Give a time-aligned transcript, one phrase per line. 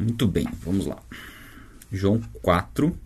[0.00, 0.98] Muito bem, vamos lá.
[1.92, 2.96] João 4.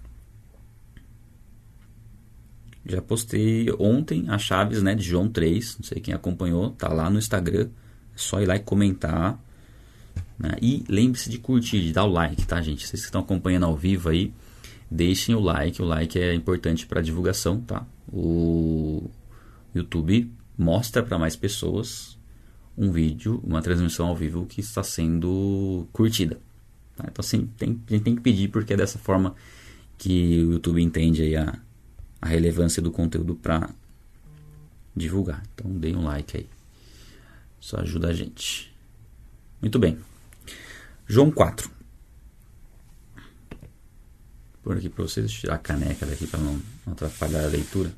[2.87, 5.79] Já postei ontem as chaves né, de João 3.
[5.79, 7.69] Não sei quem acompanhou, tá lá no Instagram.
[8.15, 9.37] É só ir lá e comentar.
[10.39, 10.51] Né?
[10.63, 12.87] E lembre-se de curtir, de dar o like, tá, gente?
[12.87, 14.33] Vocês que estão acompanhando ao vivo aí,
[14.89, 15.83] deixem o like.
[15.83, 17.85] O like é importante para divulgação, tá?
[18.13, 19.11] O
[19.75, 22.17] YouTube mostra para mais pessoas
[22.79, 26.39] um vídeo, uma transmissão ao vivo que está sendo curtida.
[26.97, 27.05] Tá?
[27.09, 29.35] Então, assim, tem, a gente tem que pedir porque é dessa forma
[29.99, 31.59] que o YouTube entende a,
[32.21, 33.71] a relevância do conteúdo para
[34.95, 35.43] divulgar.
[35.55, 36.49] Então, deem um like aí.
[37.61, 38.75] Isso ajuda a gente.
[39.61, 39.99] Muito bem.
[41.07, 41.71] João 4.
[44.63, 47.93] Por aqui para vocês, tirar a caneca daqui para não, não atrapalhar a leitura.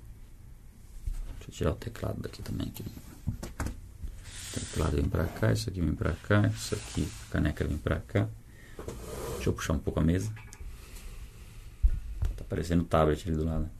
[1.38, 2.66] Deixa eu tirar o teclado daqui também.
[2.68, 2.84] Aqui.
[3.26, 7.78] O teclado vem para cá, isso aqui vem para cá, isso aqui, a caneca vem
[7.78, 8.28] para cá.
[9.34, 10.32] Deixa eu puxar um pouco a mesa.
[12.36, 13.70] Tá parecendo o tablet ali do lado.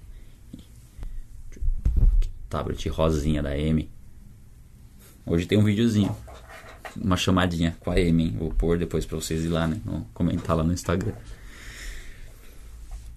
[2.49, 3.91] Tablet rosinha da M.
[5.25, 6.15] Hoje tem um videozinho.
[6.97, 8.31] Uma chamadinha com a M?
[8.39, 9.81] Vou pôr depois pra vocês ir lá, né?
[9.85, 11.13] Vou comentar lá no Instagram.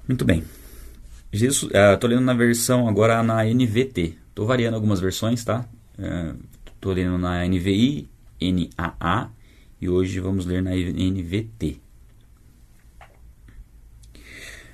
[0.08, 0.44] Muito bem.
[1.32, 4.16] Jesus, uh, tô lendo na versão agora na NVT.
[4.34, 5.66] Tô variando algumas versões, tá?
[6.00, 6.36] Uh,
[6.82, 8.10] tô lendo na NVI,
[8.42, 9.30] NAA
[9.82, 11.80] e hoje vamos ler na NVT.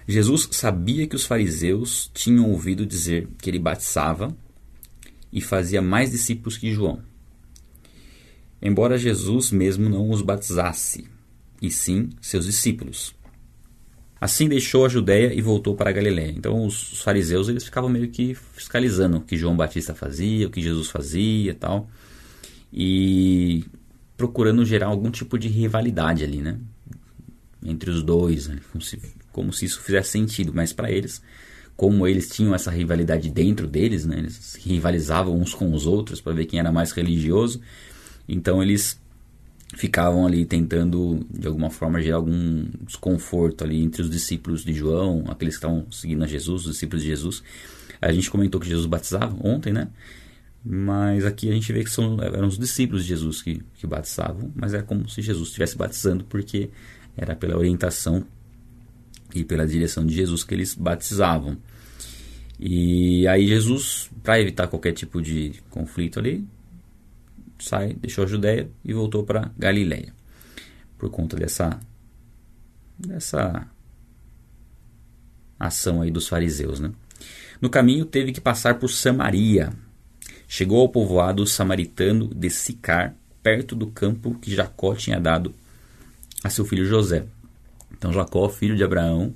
[0.07, 4.35] Jesus sabia que os fariseus tinham ouvido dizer que ele batizava
[5.33, 7.01] e fazia mais discípulos que João.
[8.61, 11.07] Embora Jesus mesmo não os batizasse,
[11.61, 13.15] e sim seus discípulos.
[14.19, 16.31] Assim deixou a Judéia e voltou para a Galiléia.
[16.31, 20.61] Então os fariseus eles ficavam meio que fiscalizando o que João Batista fazia, o que
[20.61, 21.89] Jesus fazia, tal,
[22.71, 23.65] e
[24.17, 26.57] procurando gerar algum tipo de rivalidade ali, né?
[27.63, 28.59] Entre os dois, né?
[28.71, 30.53] como, se, como se isso fizesse sentido.
[30.53, 31.21] Mas para eles,
[31.75, 34.19] como eles tinham essa rivalidade dentro deles, né?
[34.19, 37.59] Eles rivalizavam uns com os outros para ver quem era mais religioso.
[38.27, 38.99] Então eles
[39.75, 45.25] ficavam ali tentando de alguma forma gerar algum desconforto ali entre os discípulos de João,
[45.27, 47.43] aqueles que estavam seguindo a Jesus, os discípulos de Jesus.
[48.01, 49.89] A gente comentou que Jesus batizava ontem, né?
[50.67, 54.51] Mas aqui a gente vê que são, eram os discípulos de Jesus que, que batizavam,
[54.55, 56.71] mas é como se Jesus estivesse batizando, porque
[57.15, 58.25] era pela orientação
[59.33, 61.55] e pela direção de Jesus que eles batizavam.
[62.59, 66.43] E aí Jesus, para evitar qualquer tipo de conflito ali,
[67.59, 70.13] sai, deixou a Judéia e voltou para Galiléia.
[70.97, 71.79] Por conta dessa
[72.97, 73.67] dessa
[75.59, 76.91] ação aí dos fariseus, né?
[77.61, 79.73] No caminho teve que passar por Samaria,
[80.47, 85.53] Chegou ao povoado samaritano de Sicar, perto do campo que Jacó tinha dado
[86.43, 87.25] a seu filho José.
[87.91, 89.33] Então Jacó, filho de Abraão,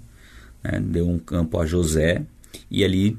[0.64, 2.24] né, deu um campo a José
[2.70, 3.18] e ali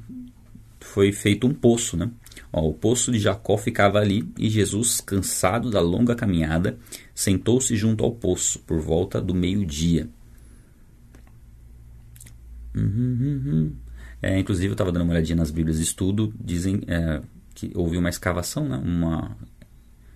[0.81, 1.97] foi feito um poço.
[1.97, 2.11] Né?
[2.53, 6.79] Ó, o poço de Jacó ficava ali e Jesus, cansado da longa caminhada,
[7.15, 10.09] sentou-se junto ao poço por volta do meio-dia.
[12.75, 13.43] Uhum, uhum.
[13.47, 13.73] uhum.
[14.23, 17.23] É, inclusive, eu estava dando uma olhadinha nas Bíblias de estudo, dizem, é,
[17.61, 18.77] que houve uma escavação, né?
[18.79, 19.37] uma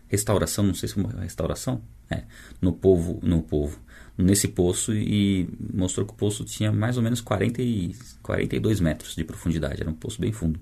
[0.09, 2.25] restauração, não sei se é uma restauração, é,
[2.60, 3.78] no povo, no povo,
[4.16, 9.15] nesse poço e mostrou que o poço tinha mais ou menos 40 e, 42 metros
[9.15, 10.59] de profundidade, era um poço bem fundo.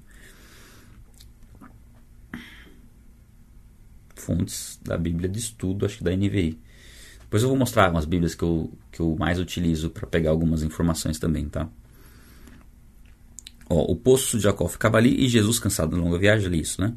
[4.16, 6.58] Fontes da Bíblia de Estudo, acho que da NVI.
[7.20, 10.62] Depois eu vou mostrar umas Bíblias que eu, que eu mais utilizo para pegar algumas
[10.62, 11.68] informações também, tá?
[13.72, 16.78] Ó, o poço de Jacó ficava ali e Jesus, cansado da longa viagem, ali isso,
[16.78, 16.92] né?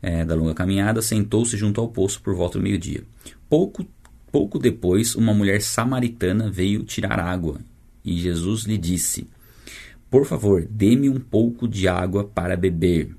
[0.00, 3.04] É, da longa caminhada, sentou-se junto ao poço por volta do meio-dia.
[3.50, 3.86] Pouco,
[4.32, 7.60] pouco depois, uma mulher samaritana veio tirar água
[8.02, 9.28] e Jesus lhe disse:
[10.10, 13.14] Por favor, dê-me um pouco de água para beber.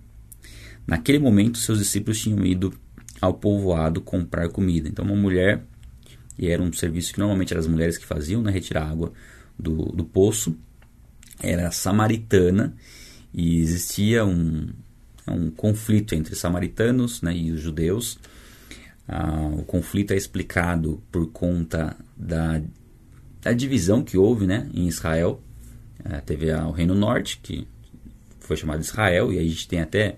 [0.87, 2.73] Naquele momento, seus discípulos tinham ido
[3.21, 4.89] ao povoado comprar comida.
[4.89, 5.63] Então, uma mulher,
[6.39, 9.11] e era um serviço que normalmente eram as mulheres que faziam, né, retirar água
[9.59, 10.55] do, do poço,
[11.39, 12.75] era samaritana
[13.37, 14.67] e existia um,
[15.27, 18.17] um conflito entre samaritanos né, e os judeus.
[19.07, 22.59] Ah, o conflito é explicado por conta da,
[23.39, 25.39] da divisão que houve né, em Israel.
[26.03, 27.67] Ah, teve o Reino Norte, que
[28.39, 30.17] foi chamado Israel, e aí a gente tem até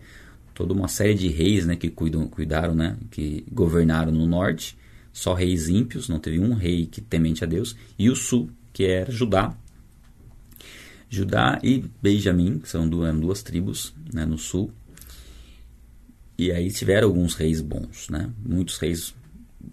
[0.53, 4.77] toda uma série de reis né, que cuidam, cuidaram, né, que governaram no norte,
[5.11, 8.85] só reis ímpios, não teve um rei que temente a Deus, e o sul, que
[8.85, 9.57] era Judá,
[11.09, 14.71] Judá e Benjamim, que são duas, duas tribos né, no sul.
[16.37, 18.29] E aí tiveram alguns reis bons, né?
[18.45, 19.13] Muitos reis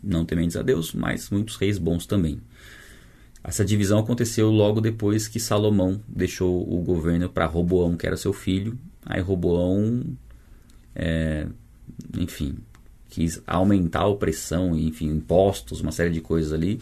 [0.03, 2.41] não tementes a Deus, mas muitos reis bons também.
[3.45, 8.33] Essa divisão aconteceu logo depois que Salomão deixou o governo para Roboão, que era seu
[8.33, 8.77] filho.
[9.05, 10.03] Aí Roboão,
[10.93, 11.47] é,
[12.19, 12.57] enfim,
[13.09, 16.81] quis aumentar a opressão, enfim, impostos, uma série de coisas ali.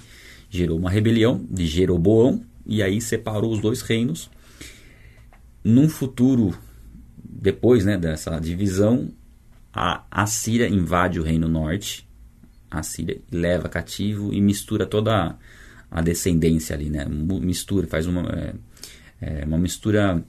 [0.48, 4.30] Gerou uma rebelião de Jeroboão e aí separou os dois reinos.
[5.64, 6.54] Num futuro,
[7.16, 9.10] depois né, dessa divisão,
[9.72, 12.06] a Assíria invade o reino norte,
[12.70, 15.36] a Síria leva cativo e mistura toda
[15.90, 17.06] a descendência ali, né?
[17.08, 18.54] Mistura, faz uma, é,
[19.20, 20.22] é, uma mistura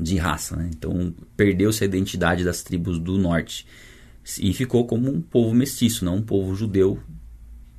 [0.00, 0.70] de raça, né?
[0.72, 3.66] Então perdeu-se a identidade das tribos do norte
[4.40, 7.00] e ficou como um povo mestiço, não um povo judeu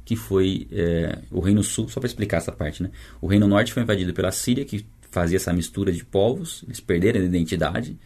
[0.06, 2.90] que foi é, o Reino Sul, só para explicar essa parte, né?
[3.22, 7.22] O Reino Norte foi invadido pela Síria, que fazia essa mistura de povos, eles perderam
[7.22, 7.98] a identidade.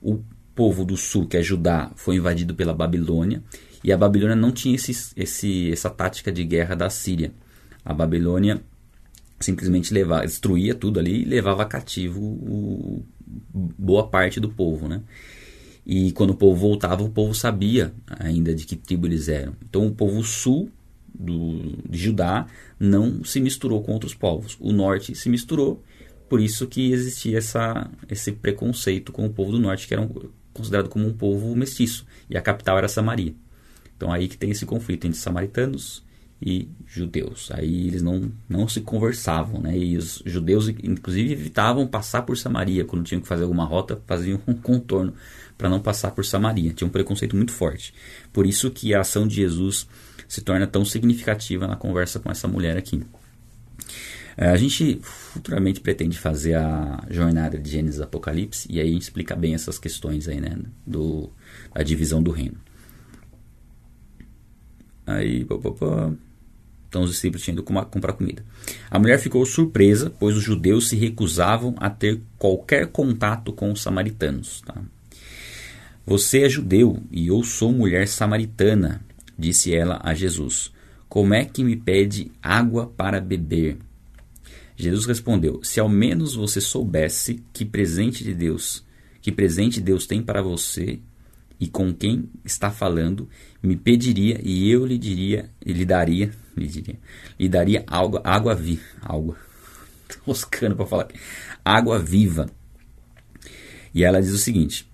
[0.00, 0.20] O
[0.54, 3.42] povo do Sul, que é Judá, foi invadido pela Babilônia,
[3.82, 7.32] e a Babilônia não tinha esse, esse, essa tática de guerra da Síria.
[7.84, 8.60] A Babilônia
[9.40, 13.04] simplesmente levava, destruía tudo ali e levava cativo o,
[13.54, 15.02] boa parte do povo, né?
[15.86, 19.54] E quando o povo voltava, o povo sabia ainda de que tribo eles eram.
[19.66, 20.70] Então o povo sul
[21.14, 22.46] do, de Judá
[22.78, 24.56] não se misturou com outros povos.
[24.60, 25.82] O norte se misturou,
[26.28, 30.08] por isso que existia essa, esse preconceito com o povo do norte, que era
[30.52, 32.06] considerado como um povo mestiço.
[32.28, 33.34] E a capital era Samaria.
[33.96, 36.04] Então aí que tem esse conflito entre samaritanos
[36.40, 37.50] e judeus.
[37.52, 39.76] Aí eles não, não se conversavam, né?
[39.76, 42.84] E os judeus, inclusive, evitavam passar por Samaria.
[42.84, 45.14] Quando tinham que fazer alguma rota, faziam um contorno
[45.56, 46.72] para não passar por Samaria.
[46.72, 47.92] Tinha um preconceito muito forte.
[48.32, 49.88] Por isso que a ação de Jesus
[50.28, 53.02] se torna tão significativa na conversa com essa mulher aqui.
[54.40, 59.52] É, a gente futuramente pretende fazer a jornada de Gênesis Apocalipse e aí explica bem
[59.52, 60.56] essas questões aí, né,
[60.86, 61.28] do,
[61.74, 62.56] da divisão do reino.
[65.04, 65.44] Aí,
[66.88, 68.44] então os discípulos tinham ido comprar comida.
[68.88, 73.82] A mulher ficou surpresa, pois os judeus se recusavam a ter qualquer contato com os
[73.82, 74.60] samaritanos.
[74.60, 74.76] Tá?
[76.06, 79.00] Você é judeu e eu sou mulher samaritana,
[79.36, 80.70] disse ela a Jesus.
[81.08, 83.78] Como é que me pede água para beber?
[84.78, 88.86] Jesus respondeu: Se ao menos você soubesse que presente de Deus,
[89.20, 91.00] que presente Deus tem para você
[91.58, 93.28] e com quem está falando,
[93.60, 96.98] me pediria e eu lhe diria, lhe daria, lhe diria,
[97.38, 99.36] lhe daria água, água viva, água,
[100.22, 101.08] roscando para falar,
[101.64, 102.48] água viva.
[103.92, 104.88] E ela diz o seguinte: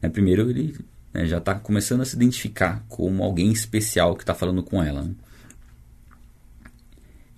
[0.00, 0.76] né, primeiro ele
[1.12, 5.02] né, já está começando a se identificar como alguém especial que está falando com ela.
[5.02, 5.14] Né?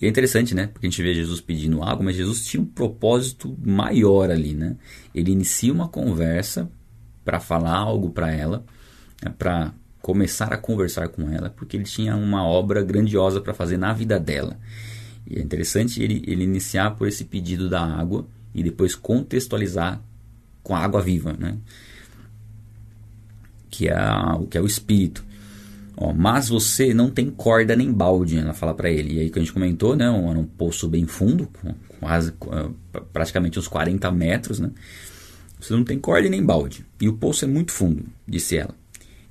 [0.00, 0.66] E é interessante, né?
[0.66, 4.76] Porque a gente vê Jesus pedindo água, mas Jesus tinha um propósito maior ali, né?
[5.14, 6.70] Ele inicia uma conversa
[7.24, 8.64] para falar algo para ela,
[9.22, 9.32] né?
[9.36, 9.72] para
[10.02, 14.20] começar a conversar com ela, porque ele tinha uma obra grandiosa para fazer na vida
[14.20, 14.56] dela.
[15.28, 20.00] E é interessante ele, ele iniciar por esse pedido da água e depois contextualizar
[20.62, 21.58] com a água viva, né?
[23.68, 25.25] Que é, a, que é o espírito.
[25.96, 29.14] Ó, mas você não tem corda nem balde, ela fala para ele.
[29.14, 30.04] E aí que a gente comentou, né?
[30.04, 31.48] Era um poço bem fundo,
[31.98, 32.34] quase
[33.12, 34.70] praticamente uns 40 metros, né?
[35.58, 36.84] Você não tem corda nem balde.
[37.00, 38.74] E o poço é muito fundo, disse ela.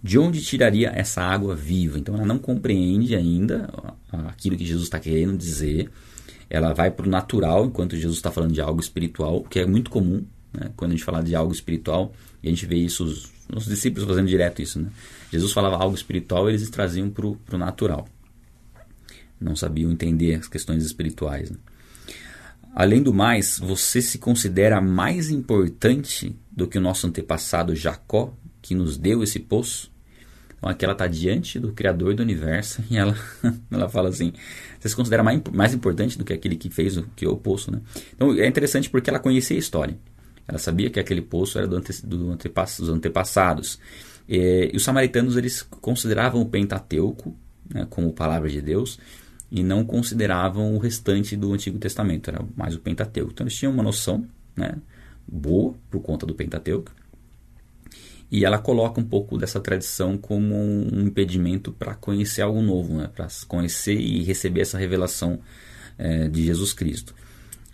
[0.01, 1.99] De onde tiraria essa água viva?
[1.99, 3.69] Então ela não compreende ainda
[4.11, 5.89] aquilo que Jesus está querendo dizer.
[6.49, 9.89] Ela vai para o natural, enquanto Jesus está falando de algo espiritual, que é muito
[9.89, 10.23] comum
[10.53, 10.71] né?
[10.75, 12.11] quando a gente fala de algo espiritual.
[12.41, 14.79] E a gente vê isso, os, os discípulos fazendo direto isso.
[14.79, 14.89] Né?
[15.35, 18.07] Jesus falava algo espiritual, eles traziam para o natural.
[19.39, 21.51] Não sabiam entender as questões espirituais.
[21.51, 21.57] Né?
[22.73, 28.73] Além do mais, você se considera mais importante do que o nosso antepassado Jacó, que
[28.73, 29.91] nos deu esse poço?
[30.57, 33.15] Então aqui ela está diante do Criador do Universo e ela,
[33.69, 34.31] ela fala assim:
[34.79, 37.71] você se considera mais, mais importante do que aquele que fez o, que o poço?
[37.71, 37.81] Né?
[38.13, 39.97] Então é interessante porque ela conhecia a história.
[40.47, 43.79] Ela sabia que aquele poço era do ante, do antepass, dos antepassados.
[44.27, 47.35] E, e, os samaritanos eles consideravam o Pentateuco
[47.69, 48.99] né, como palavra de Deus
[49.51, 53.31] e não consideravam o restante do Antigo Testamento, era mais o Pentateuco.
[53.31, 54.75] Então eles tinham uma noção né,
[55.27, 56.91] boa por conta do Pentateuco.
[58.31, 63.09] E ela coloca um pouco dessa tradição como um impedimento para conhecer algo novo, né,
[63.13, 65.39] para conhecer e receber essa revelação
[65.97, 67.13] é, de Jesus Cristo.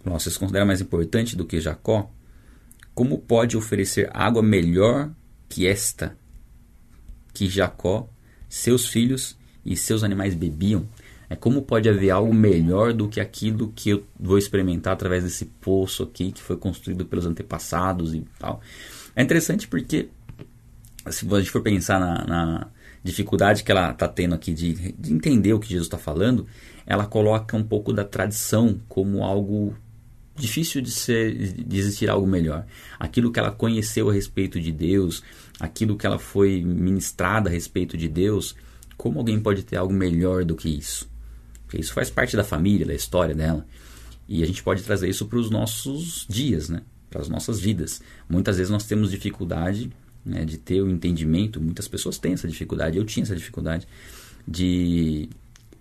[0.03, 2.11] Nossa, vocês consideram mais importante do que Jacó?
[2.93, 5.09] Como pode oferecer água melhor
[5.47, 6.17] que esta
[7.33, 8.09] que Jacó,
[8.49, 10.87] seus filhos e seus animais bebiam?
[11.29, 15.45] É como pode haver algo melhor do que aquilo que eu vou experimentar através desse
[15.45, 18.59] poço aqui que foi construído pelos antepassados e tal.
[19.15, 20.09] É interessante porque
[21.09, 22.67] se a gente for pensar na, na
[23.03, 26.45] dificuldade que ela está tendo aqui de, de, entender o que Jesus está falando,
[26.85, 29.73] ela coloca um pouco da tradição como algo
[30.35, 32.65] difícil de ser de existir algo melhor.
[32.99, 35.23] Aquilo que ela conheceu a respeito de Deus,
[35.61, 38.55] aquilo que ela foi ministrada a respeito de Deus,
[38.97, 41.07] como alguém pode ter algo melhor do que isso?
[41.65, 43.65] Porque isso faz parte da família, da história dela.
[44.27, 46.81] E a gente pode trazer isso para os nossos dias, né?
[47.11, 48.01] para as nossas vidas.
[48.27, 49.91] Muitas vezes nós temos dificuldade
[50.25, 53.87] né, de ter o entendimento, muitas pessoas têm essa dificuldade, eu tinha essa dificuldade
[54.47, 55.29] de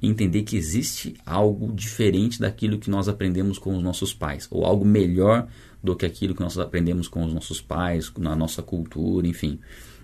[0.02, 4.85] entender que existe algo diferente daquilo que nós aprendemos com os nossos pais, ou algo
[4.85, 5.47] melhor
[5.83, 9.59] do que aquilo que nós aprendemos com os nossos pais, na nossa cultura, enfim,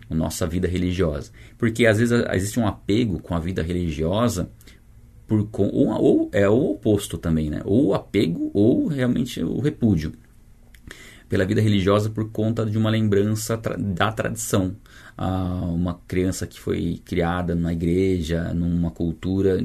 [0.08, 1.30] a nossa vida religiosa.
[1.58, 4.50] Porque às vezes existe um apego com a vida religiosa
[5.26, 7.60] por ou, ou é o oposto também, né?
[7.64, 10.12] Ou o apego ou realmente o repúdio
[11.28, 14.76] pela vida religiosa por conta de uma lembrança tra da tradição.
[15.18, 19.58] Uma criança que foi criada numa igreja, numa cultura.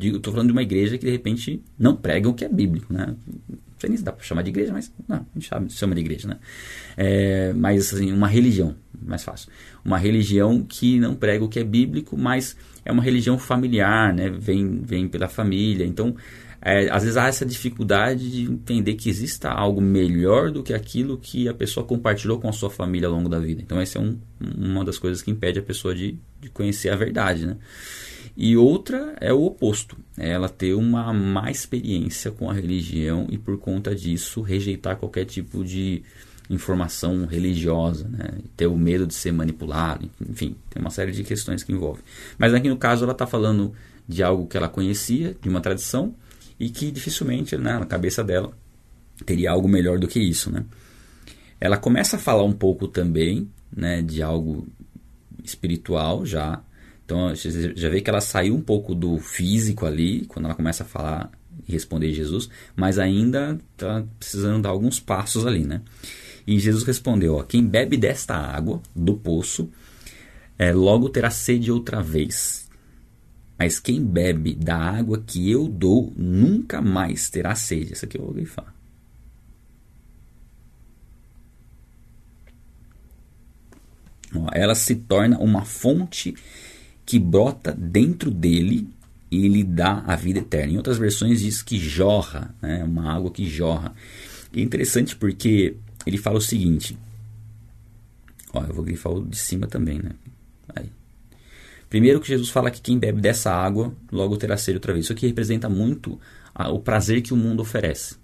[0.00, 3.14] Estou falando de uma igreja que de repente não prega o que é bíblico, né?
[3.48, 6.00] Não sei nem se dá para chamar de igreja, mas não, a gente chama de
[6.00, 6.38] igreja, né?
[6.96, 9.50] É, mas assim, uma religião, mais fácil.
[9.84, 14.30] Uma religião que não prega o que é bíblico, mas é uma religião familiar, né?
[14.30, 15.84] Vem, vem pela família.
[15.86, 16.14] Então,
[16.64, 21.18] é, às vezes há essa dificuldade de entender que exista algo melhor do que aquilo
[21.18, 23.60] que a pessoa compartilhou com a sua família ao longo da vida.
[23.60, 26.96] Então, essa é um, uma das coisas que impede a pessoa de, de conhecer a
[26.96, 27.46] verdade.
[27.46, 27.56] Né?
[28.36, 33.36] E outra é o oposto, é ela ter uma má experiência com a religião e,
[33.36, 36.04] por conta disso, rejeitar qualquer tipo de
[36.48, 38.38] informação religiosa, né?
[38.56, 42.02] ter o medo de ser manipulado, enfim, tem uma série de questões que envolve.
[42.38, 43.72] Mas aqui no caso ela está falando
[44.06, 46.14] de algo que ela conhecia, de uma tradição,
[46.58, 48.52] e que dificilmente né, na cabeça dela
[49.24, 50.50] teria algo melhor do que isso.
[50.50, 50.64] Né?
[51.60, 54.66] Ela começa a falar um pouco também né, de algo
[55.44, 56.62] espiritual já.
[57.04, 60.86] Então já vê que ela saiu um pouco do físico ali, quando ela começa a
[60.86, 61.30] falar
[61.68, 65.64] e responder Jesus, mas ainda está precisando dar alguns passos ali.
[65.64, 65.82] Né?
[66.46, 69.68] E Jesus respondeu: ó, Quem bebe desta água do poço,
[70.58, 72.68] é, logo terá sede outra vez.
[73.58, 77.92] Mas quem bebe da água que eu dou nunca mais terá sede.
[77.92, 78.74] Essa aqui eu vou grifar.
[84.52, 86.34] ela se torna uma fonte
[87.04, 88.88] que brota dentro dele
[89.30, 90.72] e lhe dá a vida eterna.
[90.72, 92.84] Em outras versões diz que jorra, né?
[92.84, 93.94] uma água que jorra.
[94.52, 96.96] E é interessante porque ele fala o seguinte.
[98.52, 100.10] Ó, eu vou grifar o de cima também, né?
[101.92, 105.04] Primeiro que Jesus fala que quem bebe dessa água logo terá sede outra vez.
[105.04, 106.18] Isso aqui representa muito
[106.54, 108.16] a, o prazer que o mundo oferece.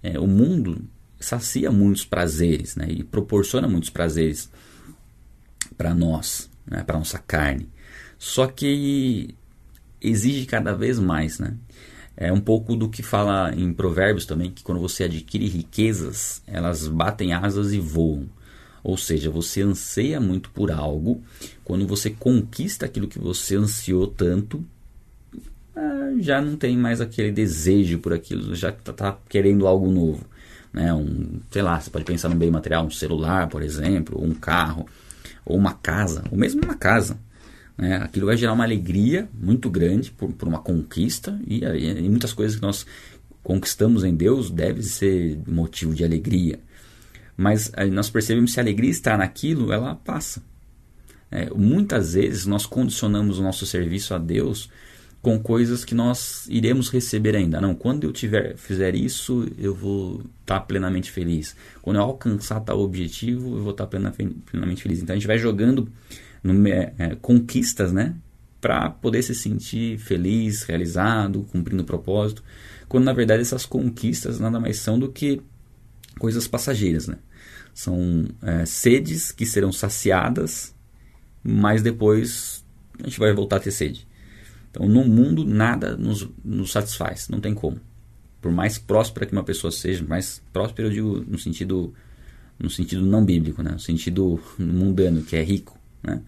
[0.00, 0.84] É, o mundo
[1.18, 4.48] sacia muitos prazeres né, e proporciona muitos prazeres
[5.76, 7.68] para nós, né, para nossa carne.
[8.16, 9.34] Só que
[10.00, 11.56] exige cada vez mais, né?
[12.16, 16.86] É um pouco do que fala em Provérbios também, que quando você adquire riquezas, elas
[16.86, 18.28] batem asas e voam.
[18.82, 21.22] Ou seja, você anseia muito por algo,
[21.64, 24.64] quando você conquista aquilo que você ansiou tanto,
[25.74, 30.24] ah, já não tem mais aquele desejo por aquilo, já está tá querendo algo novo.
[30.72, 30.92] Né?
[30.92, 34.34] Um, sei lá, você pode pensar no bem material, um celular, por exemplo, ou um
[34.34, 34.86] carro,
[35.44, 37.18] ou uma casa, ou mesmo uma casa.
[37.76, 37.96] Né?
[37.96, 42.56] Aquilo vai gerar uma alegria muito grande por, por uma conquista e, e muitas coisas
[42.56, 42.84] que nós
[43.42, 46.58] conquistamos em Deus devem ser motivo de alegria
[47.38, 50.42] mas nós percebemos que se a alegria está naquilo, ela passa.
[51.30, 54.68] É, muitas vezes nós condicionamos o nosso serviço a Deus
[55.22, 57.60] com coisas que nós iremos receber ainda.
[57.60, 61.54] Não, quando eu tiver fizer isso, eu vou estar plenamente feliz.
[61.80, 65.00] Quando eu alcançar tal objetivo, eu vou estar plenamente feliz.
[65.00, 65.88] Então a gente vai jogando
[66.42, 68.16] no, é, é, conquistas, né,
[68.60, 72.42] para poder se sentir feliz, realizado, cumprindo o propósito.
[72.88, 75.40] Quando na verdade essas conquistas nada mais são do que
[76.18, 77.16] coisas passageiras, né?
[77.78, 80.74] São é, sedes que serão saciadas,
[81.44, 82.64] mas depois
[82.98, 84.04] a gente vai voltar a ter sede.
[84.68, 87.80] Então, no mundo, nada nos, nos satisfaz, não tem como.
[88.42, 91.94] Por mais próspera que uma pessoa seja, mais próspera eu digo no sentido,
[92.58, 93.70] no sentido não bíblico, né?
[93.70, 96.20] no sentido mundano, que é rico, né?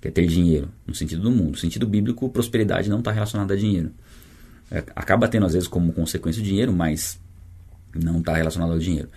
[0.00, 1.50] que é ter dinheiro, no sentido do mundo.
[1.50, 3.90] No sentido bíblico, prosperidade não está relacionada a dinheiro.
[4.70, 7.18] É, acaba tendo, às vezes, como consequência o dinheiro, mas
[7.92, 9.08] não está relacionado ao dinheiro.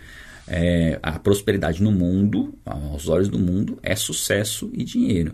[0.47, 5.33] É, a prosperidade no mundo, aos olhos do mundo, é sucesso e dinheiro.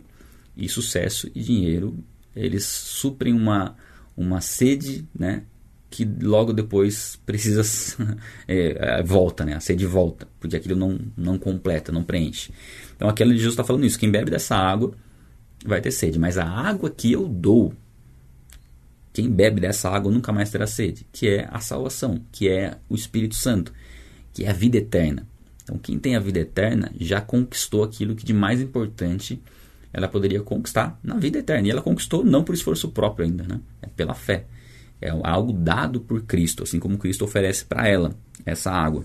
[0.58, 1.98] E sucesso e dinheiro,
[2.36, 3.76] eles suprem uma,
[4.18, 5.44] uma sede, né?
[5.90, 7.62] Que logo depois precisa
[8.48, 9.56] é, é, volta, né?
[9.56, 12.52] A sede volta, porque aquilo não, não completa, não preenche.
[12.96, 14.00] Então aquele Jesus está falando isso.
[14.00, 14.94] Quem bebe dessa água
[15.64, 17.74] vai ter sede, mas a água que eu dou
[19.14, 22.96] quem bebe dessa água nunca mais terá sede, que é a salvação, que é o
[22.96, 23.72] Espírito Santo,
[24.34, 25.28] que é a vida eterna.
[25.64, 29.42] Então, quem tem a vida eterna já conquistou aquilo que de mais importante
[29.94, 31.68] ela poderia conquistar na vida eterna.
[31.68, 33.60] E ela conquistou não por esforço próprio ainda, né?
[33.82, 34.46] é pela fé.
[35.00, 39.04] É algo dado por Cristo, assim como Cristo oferece para ela essa água.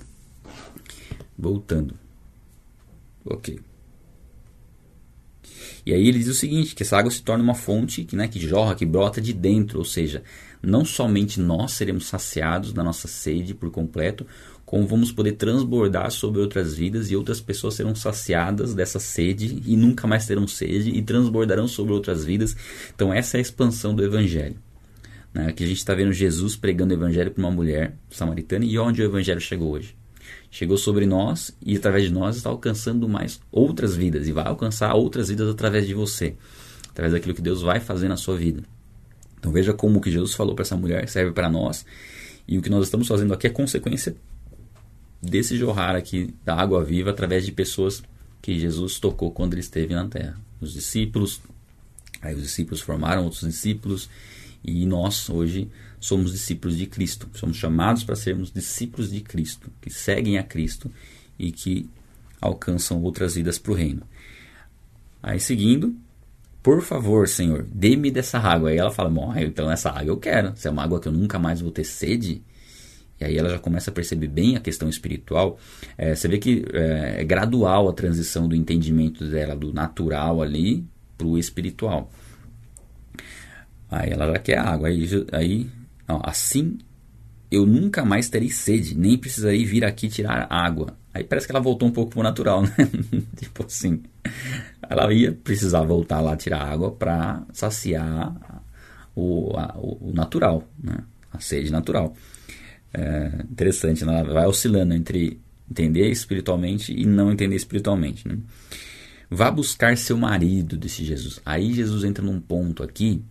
[1.37, 1.95] Voltando.
[3.25, 3.61] Ok.
[5.85, 8.29] E aí ele diz o seguinte, que essa água se torna uma fonte que, né,
[8.29, 10.23] que jorra, que brota de dentro, ou seja,
[10.63, 14.27] não somente nós seremos saciados da nossa sede por completo,
[14.69, 19.75] como vamos poder transbordar sobre outras vidas e outras pessoas serão saciadas dessa sede e
[19.75, 22.55] nunca mais terão sede e transbordarão sobre outras vidas.
[22.95, 24.57] Então essa é a expansão do evangelho.
[25.33, 25.53] Né?
[25.53, 29.01] Que a gente está vendo Jesus pregando o evangelho para uma mulher samaritana e onde
[29.01, 29.97] o evangelho chegou hoje?
[30.51, 34.93] Chegou sobre nós e através de nós está alcançando mais outras vidas e vai alcançar
[34.93, 36.35] outras vidas através de você,
[36.91, 38.63] através daquilo que Deus vai fazer na sua vida.
[39.39, 41.87] Então veja como o que Jesus falou para essa mulher serve para nós
[42.47, 44.15] e o que nós estamos fazendo aqui é consequência
[45.21, 48.03] desse jorrar aqui da água viva através de pessoas
[48.41, 50.39] que Jesus tocou quando ele esteve na terra.
[50.61, 51.41] Os discípulos,
[52.23, 54.09] aí os discípulos formaram outros discípulos
[54.65, 55.69] e nós hoje
[56.01, 57.29] somos discípulos de Cristo.
[57.35, 60.91] Somos chamados para sermos discípulos de Cristo, que seguem a Cristo
[61.39, 61.89] e que
[62.41, 64.03] alcançam outras vidas para o reino.
[65.23, 65.97] Aí seguindo,
[66.63, 68.71] por favor, Senhor, dê-me dessa água.
[68.71, 70.57] Aí ela fala, bom, então essa água eu quero.
[70.57, 72.43] Se é uma água que eu nunca mais vou ter sede,
[73.21, 75.59] e aí ela já começa a perceber bem a questão espiritual.
[75.97, 80.85] É, você vê que é, é gradual a transição do entendimento dela, do natural ali,
[81.17, 82.11] para o espiritual.
[83.91, 84.89] Aí ela já quer água.
[84.89, 85.67] Aí, aí
[86.09, 86.79] ó, assim
[87.51, 90.97] eu nunca mais terei sede, nem precisarei vir aqui tirar água.
[91.13, 92.69] Aí parece que ela voltou um pouco pro natural, né?
[93.37, 94.03] tipo assim,
[94.89, 98.63] ela ia precisar voltar lá tirar água para saciar
[99.15, 100.99] o, a, o, natural, né?
[101.33, 102.15] A sede natural.
[102.93, 104.21] É interessante, né?
[104.21, 105.41] ela vai oscilando entre
[105.71, 108.27] entender espiritualmente e não entender espiritualmente.
[108.27, 108.39] Né?
[109.31, 111.41] Vá buscar seu marido, disse Jesus.
[111.45, 113.23] Aí Jesus entra num ponto aqui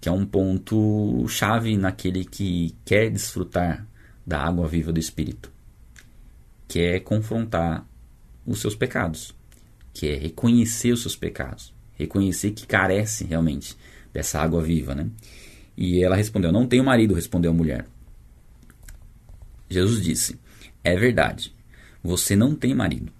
[0.00, 3.86] que é um ponto chave naquele que quer desfrutar
[4.26, 5.50] da água viva do Espírito,
[6.68, 7.86] que é confrontar
[8.46, 9.34] os seus pecados,
[9.92, 13.76] que é reconhecer os seus pecados, reconhecer que carece realmente
[14.12, 15.08] dessa água viva, né?
[15.76, 17.86] E ela respondeu: Não tenho marido, respondeu a mulher.
[19.68, 20.38] Jesus disse:
[20.82, 21.54] É verdade,
[22.02, 23.12] você não tem marido,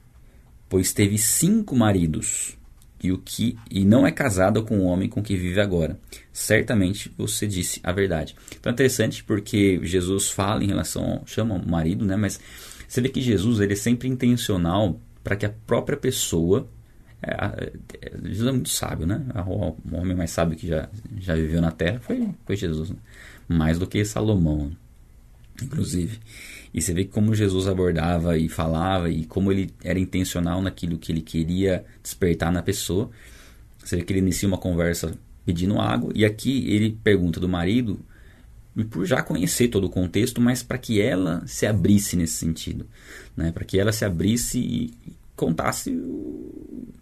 [0.69, 2.57] pois teve cinco maridos
[3.03, 5.99] e o que e não é casada com o homem com que vive agora.
[6.33, 8.35] Certamente você disse a verdade.
[8.59, 12.17] Então é interessante porque Jesus fala em relação chama o marido, né?
[12.17, 12.41] Mas
[12.89, 16.69] você vê que Jesus ele é sempre intencional para que a própria pessoa
[17.23, 19.25] é, é, Jesus é muito sábio, né?
[19.47, 22.97] O homem mais sábio que já, já viveu na Terra foi, foi Jesus, né?
[23.49, 24.71] mais do que Salomão,
[25.64, 26.19] inclusive.
[26.73, 31.12] E você vê como Jesus abordava e falava e como ele era intencional naquilo que
[31.12, 33.11] ele queria despertar na pessoa.
[33.83, 38.01] Você vê que ele inicia uma conversa pedindo água e aqui ele pergunta do marido
[38.90, 42.87] por já conhecer todo o contexto, mas para que ela se abrisse nesse sentido,
[43.35, 43.51] né?
[43.51, 44.92] Para que ela se abrisse e
[45.35, 45.99] contasse,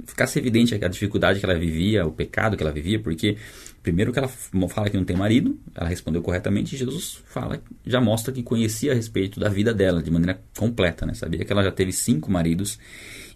[0.06, 3.36] ficasse evidente a dificuldade que ela vivia, o pecado que ela vivia, porque
[3.84, 8.00] Primeiro que ela fala que não tem marido, ela respondeu corretamente, e Jesus fala, já
[8.00, 11.12] mostra que conhecia a respeito da vida dela de maneira completa, né?
[11.12, 12.78] Sabia que ela já teve cinco maridos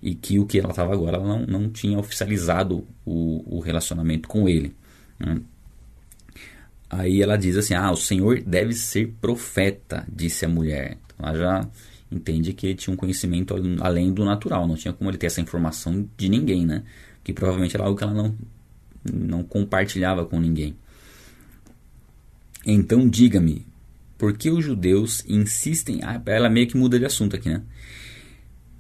[0.03, 4.27] e que o que ela estava agora, ela não, não tinha oficializado o, o relacionamento
[4.27, 4.75] com ele.
[5.21, 5.39] Né?
[6.89, 10.97] Aí ela diz assim, ah, o Senhor deve ser profeta, disse a mulher.
[11.15, 11.69] Então ela já
[12.11, 15.43] entende que ele tinha um conhecimento além do natural, não tinha como ele ter essa
[15.43, 16.85] informação de ninguém, né?
[17.23, 18.35] Que provavelmente era algo que ela não
[19.05, 20.77] não compartilhava com ninguém.
[22.67, 23.67] Então diga-me,
[24.19, 26.01] por que os judeus insistem.
[26.03, 27.63] Ah, ela meio que muda de assunto aqui, né?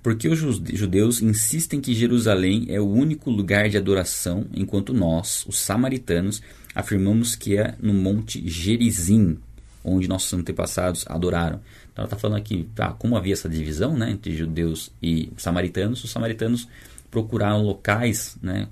[0.03, 5.45] Por que os judeus insistem que Jerusalém é o único lugar de adoração, enquanto nós,
[5.47, 6.41] os samaritanos,
[6.75, 9.39] afirmamos que é no Monte Gerizim,
[9.85, 11.61] onde nossos antepassados adoraram?
[11.93, 16.03] Então ela está falando aqui, tá, como havia essa divisão né, entre judeus e samaritanos,
[16.05, 16.69] os samaritanos
[17.11, 18.69] procuraram locais né,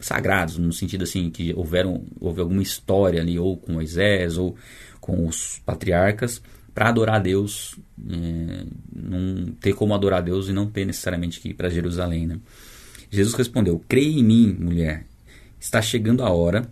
[0.00, 4.56] sagrados, no sentido assim que houveram, houve alguma história ali, ou com Moisés, ou
[5.00, 6.42] com os patriarcas,
[6.74, 7.76] para adorar Deus,
[8.08, 12.26] é, não ter como adorar Deus e não ter necessariamente que ir para Jerusalém.
[12.26, 12.38] Né?
[13.10, 15.04] Jesus respondeu: Creia em mim, mulher,
[15.58, 16.70] está chegando a hora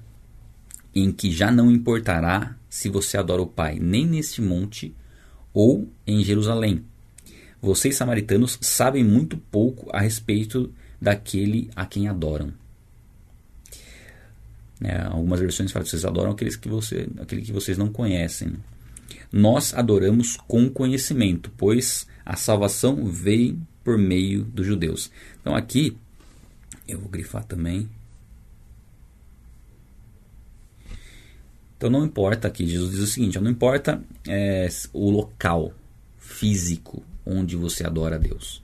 [0.95, 4.95] em que já não importará se você adora o Pai, nem neste monte
[5.53, 6.85] ou em Jerusalém.
[7.61, 12.53] Vocês, samaritanos, sabem muito pouco a respeito daquele a quem adoram.
[14.81, 15.03] Né?
[15.07, 18.55] Algumas versões falam que vocês adoram aqueles que, você, aquele que vocês não conhecem.
[19.33, 25.11] Nós adoramos com conhecimento, pois a salvação veio por meio dos judeus.
[25.41, 25.97] Então aqui,
[26.87, 27.89] eu vou grifar também.
[31.77, 35.73] Então não importa aqui, Jesus diz o seguinte: não importa é, o local
[36.17, 38.63] físico onde você adora a Deus.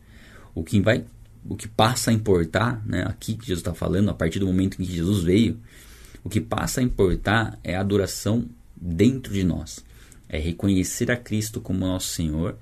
[0.55, 1.05] O que vai,
[1.45, 4.81] o que passa a importar, né, aqui que Jesus está falando, a partir do momento
[4.81, 5.59] em que Jesus veio,
[6.25, 9.85] o que passa a importar é a adoração dentro de nós.
[10.29, 12.57] É reconhecer a Cristo como nosso Senhor,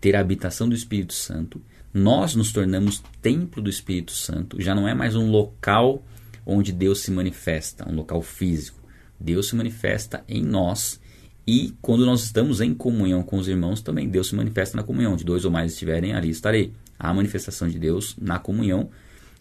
[0.00, 1.60] ter a habitação do Espírito Santo.
[1.92, 6.04] Nós nos tornamos templo do Espírito Santo, já não é mais um local
[6.44, 8.78] onde Deus se manifesta, um local físico.
[9.18, 11.00] Deus se manifesta em nós
[11.46, 15.14] e quando nós estamos em comunhão com os irmãos, também Deus se manifesta na comunhão.
[15.14, 16.72] De dois ou mais estiverem, ali estarei.
[16.98, 18.90] Há a manifestação de Deus na comunhão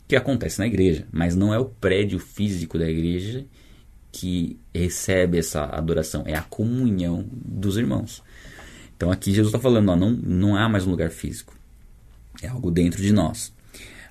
[0.07, 3.45] que acontece na igreja, mas não é o prédio físico da igreja
[4.11, 8.23] que recebe essa adoração, é a comunhão dos irmãos.
[8.95, 11.53] Então aqui Jesus está falando, ó, não, não há mais um lugar físico,
[12.41, 13.53] é algo dentro de nós.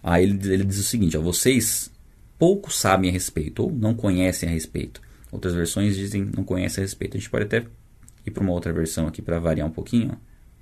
[0.02, 1.90] Aí ele, ele diz o seguinte: ó, vocês
[2.38, 5.00] pouco sabem a respeito, ou não conhecem a respeito.
[5.32, 7.16] Outras versões dizem não conhecem a respeito.
[7.16, 7.64] A gente pode até
[8.26, 10.10] ir para uma outra versão aqui para variar um pouquinho.
[10.12, 10.16] Ó.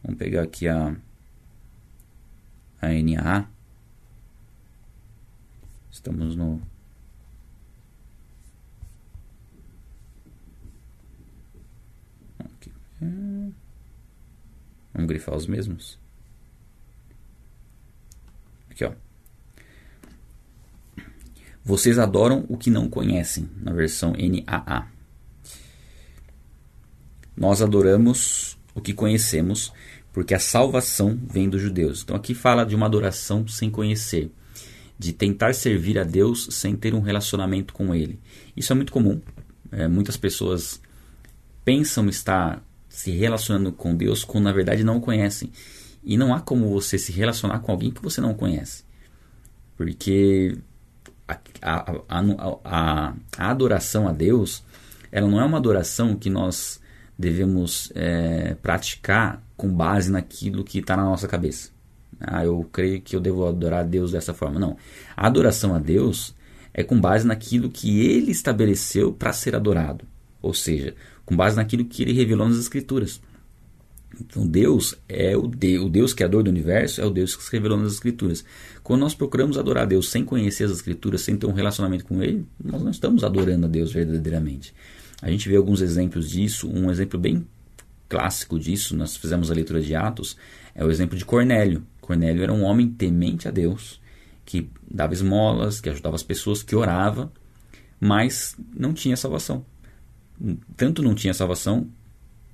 [0.05, 0.95] Vamos pegar aqui a,
[2.81, 3.49] a NAA.
[6.03, 6.61] Estamos no.
[14.93, 15.97] Vamos grifar os mesmos.
[18.69, 18.93] Aqui, ó.
[21.65, 24.89] Vocês adoram o que não conhecem, na versão NAA.
[27.37, 29.73] Nós adoramos o que conhecemos,
[30.13, 32.03] porque a salvação vem dos judeus.
[32.03, 34.33] Então aqui fala de uma adoração sem conhecer
[35.03, 38.21] de tentar servir a Deus sem ter um relacionamento com Ele.
[38.57, 39.21] Isso é muito comum.
[39.73, 40.81] É, muitas pessoas
[41.65, 45.51] pensam estar se relacionando com Deus quando na verdade não o conhecem.
[46.05, 48.85] E não há como você se relacionar com alguém que você não conhece.
[49.77, 50.57] Porque
[51.27, 52.21] a, a,
[52.65, 54.63] a, a adoração a Deus,
[55.11, 56.81] ela não é uma adoração que nós
[57.19, 61.72] devemos é, praticar com base naquilo que está na nossa cabeça.
[62.21, 64.59] Ah, eu creio que eu devo adorar a Deus dessa forma.
[64.59, 64.77] Não.
[65.17, 66.35] A adoração a Deus
[66.73, 70.05] é com base naquilo que ele estabeleceu para ser adorado.
[70.41, 70.95] Ou seja,
[71.25, 73.21] com base naquilo que ele revelou nas Escrituras.
[74.21, 77.53] Então Deus é o Deus, o Deus criador do universo, é o Deus que se
[77.53, 78.45] revelou nas Escrituras.
[78.83, 82.23] Quando nós procuramos adorar a Deus sem conhecer as Escrituras, sem ter um relacionamento com
[82.23, 84.75] Ele, nós não estamos adorando a Deus verdadeiramente.
[85.21, 87.47] A gente vê alguns exemplos disso, um exemplo bem
[88.09, 90.37] clássico disso, nós fizemos a leitura de Atos,
[90.75, 91.83] é o exemplo de Cornélio.
[92.03, 93.99] Cornélio era um homem temente a Deus,
[94.45, 97.33] que dava esmolas, que ajudava as pessoas, que orava,
[97.99, 99.65] mas não tinha salvação.
[100.77, 101.89] Tanto não tinha salvação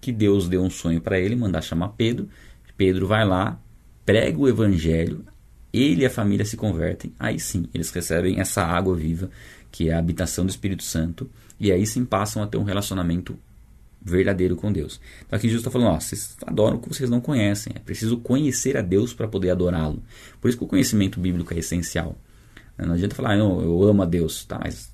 [0.00, 2.28] que Deus deu um sonho para ele, mandar chamar Pedro.
[2.76, 3.58] Pedro vai lá,
[4.04, 5.24] prega o evangelho,
[5.72, 7.12] ele e a família se convertem.
[7.18, 9.30] Aí sim, eles recebem essa água viva,
[9.72, 13.36] que é a habitação do Espírito Santo, e aí sim passam a ter um relacionamento
[14.08, 15.00] verdadeiro com Deus.
[15.26, 17.72] Então aqui Jesus está falando, ó, vocês adoram o que vocês não conhecem.
[17.76, 20.02] É preciso conhecer a Deus para poder adorá-lo.
[20.40, 22.16] Por isso que o conhecimento bíblico é essencial.
[22.76, 24.60] Não adianta falar, eu, eu amo a Deus, tá?
[24.62, 24.92] Mas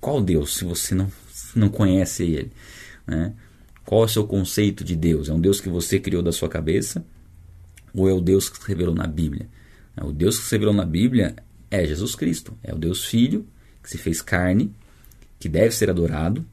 [0.00, 1.10] qual Deus se você não,
[1.54, 2.52] não conhece Ele?
[3.06, 3.32] Né?
[3.84, 5.28] Qual é o seu conceito de Deus?
[5.28, 7.04] É um Deus que você criou da sua cabeça?
[7.94, 9.48] Ou é o Deus que se revelou na Bíblia?
[10.02, 11.36] O Deus que se revelou na Bíblia
[11.70, 12.56] é Jesus Cristo.
[12.62, 13.46] É o Deus Filho
[13.86, 14.74] que se fez carne,
[15.38, 16.44] que deve ser adorado,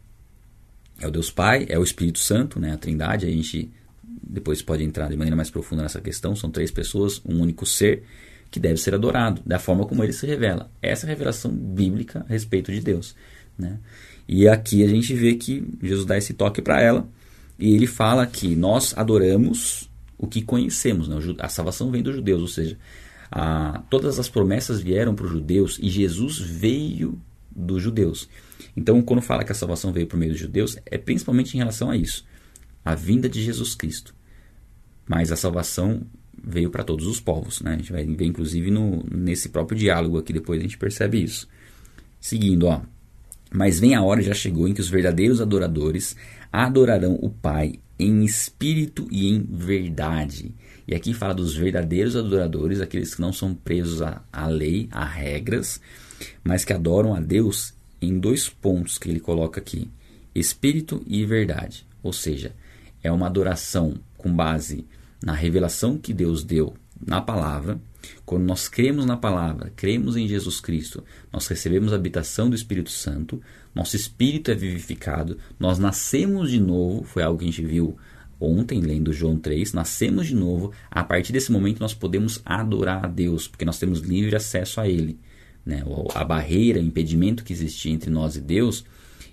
[1.04, 3.26] é o Deus Pai, é o Espírito Santo, né, a Trindade.
[3.26, 3.70] A gente
[4.04, 6.36] depois pode entrar de maneira mais profunda nessa questão.
[6.36, 8.04] São três pessoas, um único ser
[8.50, 10.70] que deve ser adorado da forma como ele se revela.
[10.82, 13.16] Essa é a revelação bíblica a respeito de Deus.
[13.58, 13.80] Né?
[14.28, 17.08] E aqui a gente vê que Jesus dá esse toque para ela
[17.60, 21.08] e ele fala que nós adoramos o que conhecemos.
[21.08, 21.18] Né?
[21.40, 22.78] A salvação vem dos judeus, ou seja,
[23.32, 27.20] a, todas as promessas vieram para os judeus e Jesus veio
[27.56, 28.30] dos judeus.
[28.76, 31.90] Então, quando fala que a salvação veio por meio dos judeus, é principalmente em relação
[31.90, 32.26] a isso,
[32.84, 34.16] a vinda de Jesus Cristo.
[35.08, 36.02] Mas a salvação
[36.44, 37.74] veio para todos os povos, né?
[37.74, 41.48] A gente vai ver inclusive no, nesse próprio diálogo aqui depois a gente percebe isso.
[42.20, 42.82] Seguindo, ó.
[43.52, 46.16] Mas vem a hora, já chegou, em que os verdadeiros adoradores
[46.52, 50.56] adorarão o Pai em espírito e em verdade.
[50.88, 55.06] E aqui fala dos verdadeiros adoradores, aqueles que não são presos à, à lei, a
[55.06, 55.80] regras,
[56.44, 59.90] mas que adoram a Deus em dois pontos que ele coloca aqui:
[60.34, 61.86] espírito e verdade.
[62.02, 62.54] Ou seja,
[63.02, 64.86] é uma adoração com base
[65.24, 67.80] na revelação que Deus deu na palavra
[68.26, 72.90] Quando nós cremos na palavra, cremos em Jesus Cristo, nós recebemos a habitação do Espírito
[72.90, 73.42] Santo,
[73.74, 77.98] nosso espírito é vivificado, nós nascemos de novo, foi algo que a gente viu
[78.40, 80.72] ontem, lendo João 3, nascemos de novo.
[80.92, 84.88] A partir desse momento nós podemos adorar a Deus, porque nós temos livre acesso a
[84.88, 85.18] Ele.
[85.66, 85.84] Né?
[86.14, 88.84] A barreira, o impedimento que existia entre nós e Deus,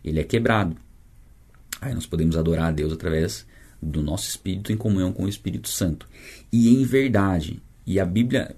[0.04, 0.76] ele é quebrado.
[1.80, 3.46] Aí nós podemos adorar a Deus através
[3.82, 6.06] do nosso espírito em comunhão com o Espírito Santo.
[6.52, 8.54] E em verdade, e a Bíblia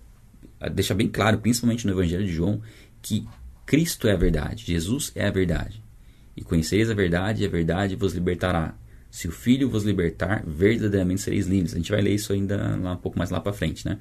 [0.75, 2.61] deixa bem claro, principalmente no Evangelho de João,
[3.01, 3.27] que
[3.65, 5.83] Cristo é a verdade, Jesus é a verdade.
[6.37, 8.75] E conhecereis a verdade, e a verdade vos libertará.
[9.11, 11.75] Se o Filho vos libertar, verdadeiramente sereis livres.
[11.75, 13.99] A gente vai ler isso ainda lá, um pouco mais lá para frente, né?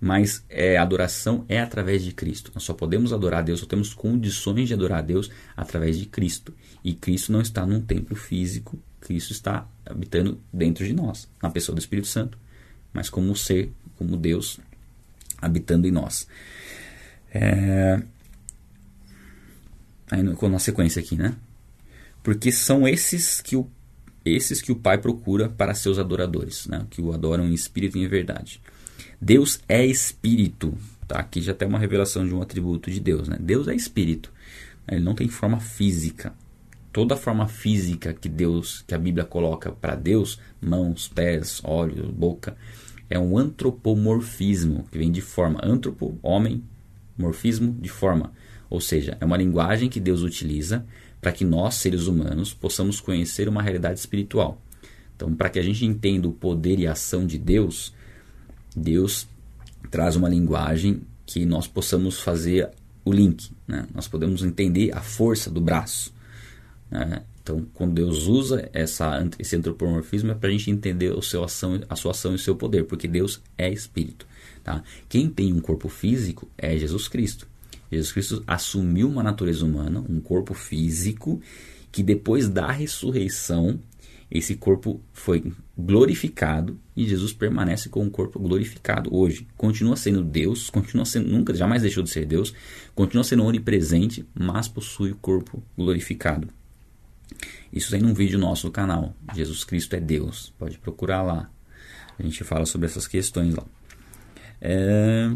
[0.00, 2.52] Mas é, a adoração é através de Cristo.
[2.54, 6.06] Nós só podemos adorar a Deus, só temos condições de adorar a Deus através de
[6.06, 6.54] Cristo.
[6.84, 11.74] E Cristo não está num templo físico, Cristo está habitando dentro de nós, na pessoa
[11.74, 12.38] do Espírito Santo,
[12.92, 14.60] mas como ser, como Deus
[15.40, 16.28] habitando em nós.
[17.32, 18.00] É...
[20.10, 21.34] Aí, com a sequência aqui, né?
[22.22, 23.68] Porque são esses que o
[24.24, 26.86] esses que o Pai procura para seus adoradores, né?
[26.90, 28.60] que o adoram em espírito e em verdade.
[29.20, 30.74] Deus é espírito.
[31.06, 31.18] Tá?
[31.18, 33.28] Aqui já tem uma revelação de um atributo de Deus.
[33.28, 33.36] Né?
[33.40, 34.32] Deus é espírito.
[34.86, 36.32] Ele não tem forma física.
[36.92, 42.56] Toda forma física que Deus, que a Bíblia coloca para Deus, mãos, pés, olhos, boca,
[43.10, 45.60] é um antropomorfismo, que vem de forma.
[45.62, 46.62] Antropo, homem,
[47.16, 48.32] morfismo, de forma.
[48.70, 50.84] Ou seja, é uma linguagem que Deus utiliza
[51.20, 54.60] para que nós, seres humanos, possamos conhecer uma realidade espiritual.
[55.16, 57.92] Então, para que a gente entenda o poder e a ação de Deus,
[58.78, 59.28] Deus
[59.90, 62.70] traz uma linguagem que nós possamos fazer
[63.04, 63.50] o link.
[63.66, 63.86] Né?
[63.94, 66.12] Nós podemos entender a força do braço.
[66.90, 67.22] Né?
[67.42, 71.80] Então, quando Deus usa essa, esse antropomorfismo, é para a gente entender o seu ação,
[71.88, 74.26] a sua ação e o seu poder, porque Deus é espírito.
[74.62, 74.82] Tá?
[75.08, 77.48] Quem tem um corpo físico é Jesus Cristo.
[77.90, 81.40] Jesus Cristo assumiu uma natureza humana, um corpo físico,
[81.90, 83.80] que depois da ressurreição,
[84.30, 89.46] esse corpo foi glorificado e Jesus permanece com o corpo glorificado hoje.
[89.56, 92.52] Continua sendo Deus, continua sendo, nunca, jamais deixou de ser Deus,
[92.94, 96.48] continua sendo onipresente, mas possui o corpo glorificado.
[97.72, 99.14] Isso tem num vídeo nosso no canal.
[99.34, 100.52] Jesus Cristo é Deus.
[100.58, 101.50] Pode procurar lá.
[102.18, 103.64] A gente fala sobre essas questões lá.
[104.60, 105.30] É...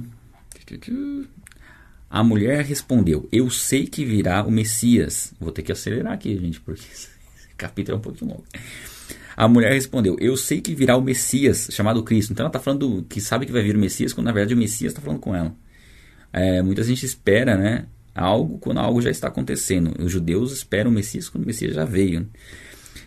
[2.10, 5.32] A mulher respondeu: Eu sei que virá o Messias.
[5.38, 6.82] Vou ter que acelerar aqui, gente, porque
[7.62, 8.44] capítulo é um pouquinho longo.
[9.36, 12.32] A mulher respondeu: Eu sei que virá o Messias, chamado Cristo.
[12.32, 14.56] Então ela está falando que sabe que vai vir o Messias, quando na verdade o
[14.56, 15.54] Messias está falando com ela.
[16.32, 17.86] É, muita gente espera, né?
[18.14, 19.94] Algo quando algo já está acontecendo.
[20.02, 22.28] Os judeus esperam o Messias quando o Messias já veio.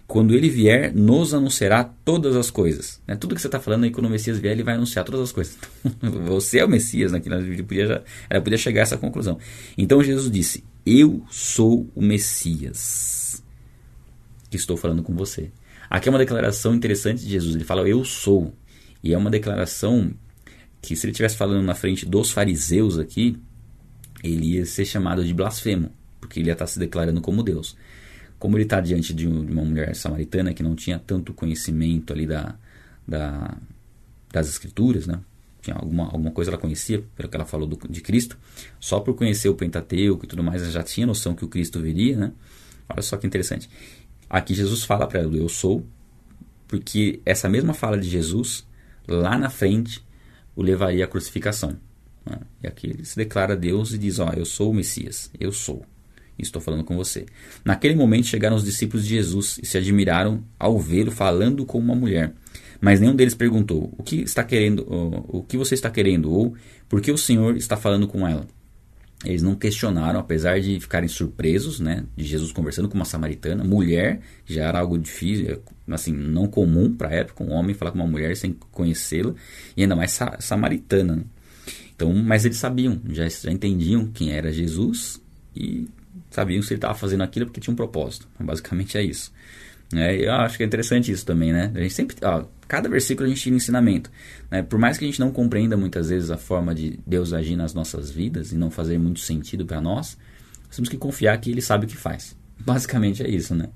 [0.07, 3.01] Quando ele vier, nos anunciará todas as coisas.
[3.07, 3.15] Né?
[3.15, 5.31] Tudo que você está falando aí, quando o Messias vier, ele vai anunciar todas as
[5.31, 5.57] coisas.
[6.27, 7.19] você é o Messias, né?
[7.19, 9.39] podia já, ela podia chegar a essa conclusão.
[9.75, 13.24] Então Jesus disse: Eu sou o Messias
[14.49, 15.51] que estou falando com você.
[15.89, 17.55] Aqui é uma declaração interessante de Jesus.
[17.55, 18.53] Ele fala: Eu sou.
[19.03, 20.13] E é uma declaração
[20.81, 23.37] que, se ele estivesse falando na frente dos fariseus aqui,
[24.23, 27.75] ele ia ser chamado de blasfemo, porque ele ia estar se declarando como Deus
[28.37, 32.55] como ele está diante de, uma mulher samaritana que não tinha tanto conhecimento ali da,
[33.07, 33.57] da
[34.31, 35.19] das escrituras, né?
[35.61, 38.37] Tinha alguma, alguma coisa ela conhecia, pelo que ela falou do, de Cristo,
[38.79, 41.79] só por conhecer o Pentateuco e tudo mais, ela já tinha noção que o Cristo
[41.79, 42.31] viria, né?
[42.89, 43.69] Olha só que interessante.
[44.29, 45.85] Aqui Jesus fala para ela, eu sou,
[46.67, 48.65] porque essa mesma fala de Jesus,
[49.07, 50.03] lá na frente,
[50.55, 51.77] o levaria à crucificação.
[52.25, 52.39] Né?
[52.63, 55.85] E aqui ele se declara Deus e diz, ó, eu sou o Messias, eu sou.
[56.37, 57.25] Estou falando com você.
[57.63, 61.95] Naquele momento chegaram os discípulos de Jesus e se admiraram ao vê-lo falando com uma
[61.95, 62.33] mulher.
[62.81, 64.85] Mas nenhum deles perguntou: "O que está querendo?
[65.29, 66.53] O que você está querendo?" ou
[66.89, 68.45] "Por que o Senhor está falando com ela?"
[69.25, 74.21] Eles não questionaram, apesar de ficarem surpresos, né, de Jesus conversando com uma samaritana, mulher,
[74.45, 78.07] já era algo difícil, assim, não comum para a época, um homem falar com uma
[78.07, 79.33] mulher sem conhecê-la,
[79.75, 81.15] e ainda mais sa samaritana.
[81.15, 81.23] Né?
[81.95, 85.21] Então, mas eles sabiam, já, já entendiam quem era Jesus
[85.55, 85.87] e
[86.29, 88.27] sabiam se ele estava fazendo aquilo porque tinha um propósito.
[88.39, 89.31] Basicamente é isso.
[89.93, 91.71] É, eu acho que é interessante isso também, né?
[91.75, 94.11] A gente sempre, ó, cada versículo a gente tira um ensinamento.
[94.49, 94.63] Né?
[94.63, 97.73] Por mais que a gente não compreenda muitas vezes a forma de Deus agir nas
[97.73, 100.17] nossas vidas e não fazer muito sentido para nós,
[100.65, 102.35] nós temos que confiar que Ele sabe o que faz.
[102.59, 103.69] Basicamente é isso, né?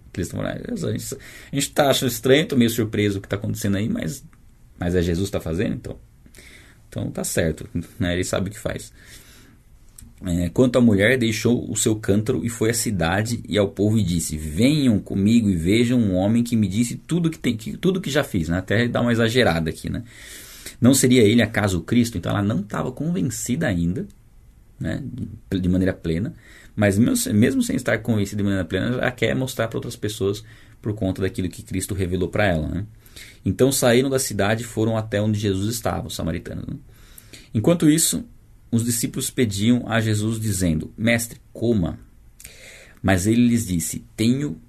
[1.51, 4.23] A gente está achando estranho, estou meio surpreso o que está acontecendo aí, mas,
[4.79, 5.99] mas é Jesus que está fazendo, então,
[6.87, 7.69] então tá certo,
[7.99, 8.13] né?
[8.13, 8.91] Ele sabe o que faz.
[10.25, 13.97] É, quanto à mulher, deixou o seu cântaro e foi à cidade e ao povo
[13.97, 17.77] e disse: Venham comigo e vejam um homem que me disse tudo que tem, que,
[17.77, 18.57] tudo que já fiz, né?
[18.57, 20.03] Até dar uma exagerada aqui, né?
[20.81, 22.17] Não seria ele acaso o Cristo?
[22.17, 24.05] Então ela não estava convencida ainda,
[24.79, 25.01] né,
[25.51, 26.33] de maneira plena,
[26.75, 30.43] mas mesmo, mesmo sem estar convencida de maneira plena, ela quer mostrar para outras pessoas
[30.81, 32.67] por conta daquilo que Cristo revelou para ela.
[32.67, 32.85] Né?
[33.45, 36.65] Então saíram da cidade e foram até onde Jesus estava, os samaritanos.
[36.65, 36.75] Né?
[37.53, 38.23] Enquanto isso,
[38.71, 41.99] os discípulos pediam a Jesus, dizendo: Mestre, coma.
[43.01, 44.59] Mas ele lhes disse: Tenho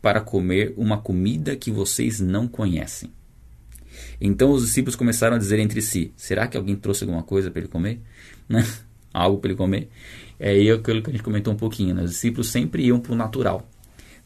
[0.00, 3.10] para comer uma comida que vocês não conhecem.
[4.20, 7.60] Então os discípulos começaram a dizer entre si: Será que alguém trouxe alguma coisa para
[7.60, 8.00] ele comer?
[8.50, 8.66] Né?
[9.14, 9.88] Algo para ele comer?
[10.36, 11.94] É aí aquilo que a gente comentou um pouquinho.
[11.94, 12.02] Né?
[12.02, 13.68] Os discípulos sempre iam para o natural.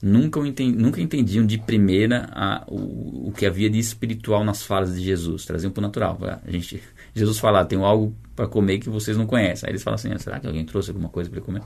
[0.01, 4.95] Nunca, entendi, nunca entendiam de primeira a, o, o que havia de espiritual nas falas
[4.95, 5.45] de Jesus.
[5.45, 6.19] Traziam para o natural.
[6.43, 6.83] A gente,
[7.15, 9.67] Jesus fala, ah, tem algo para comer que vocês não conhecem.
[9.67, 11.63] Aí eles falam assim, ah, será que alguém trouxe alguma coisa para comer?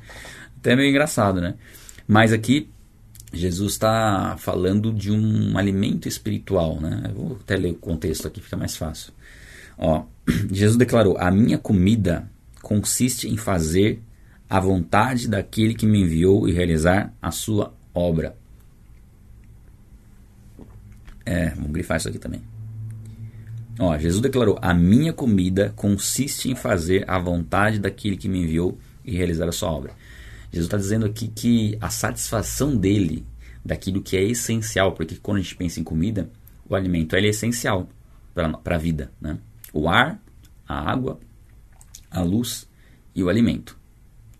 [0.59, 1.55] Até meio engraçado, né?
[2.07, 2.69] Mas aqui,
[3.33, 7.03] Jesus está falando de um alimento espiritual, né?
[7.09, 9.13] Eu vou até ler o contexto aqui, fica mais fácil.
[9.77, 10.05] Ó,
[10.53, 12.31] Jesus declarou, a minha comida
[12.63, 14.03] consiste em fazer
[14.49, 18.37] a vontade daquele que me enviou e realizar a sua obra.
[21.25, 22.43] É, vamos grifar isso aqui também.
[23.79, 28.79] Ó, Jesus declarou: A minha comida consiste em fazer a vontade daquele que me enviou
[29.05, 29.93] e realizar a sua obra.
[30.51, 33.25] Jesus está dizendo aqui que a satisfação dele
[33.65, 36.31] daquilo que é essencial, porque quando a gente pensa em comida,
[36.69, 37.89] o alimento é essencial
[38.35, 39.13] para a vida.
[39.21, 39.39] Né?
[39.73, 40.21] O ar,
[40.67, 41.21] a água,
[42.11, 42.69] a luz
[43.15, 43.77] e o alimento.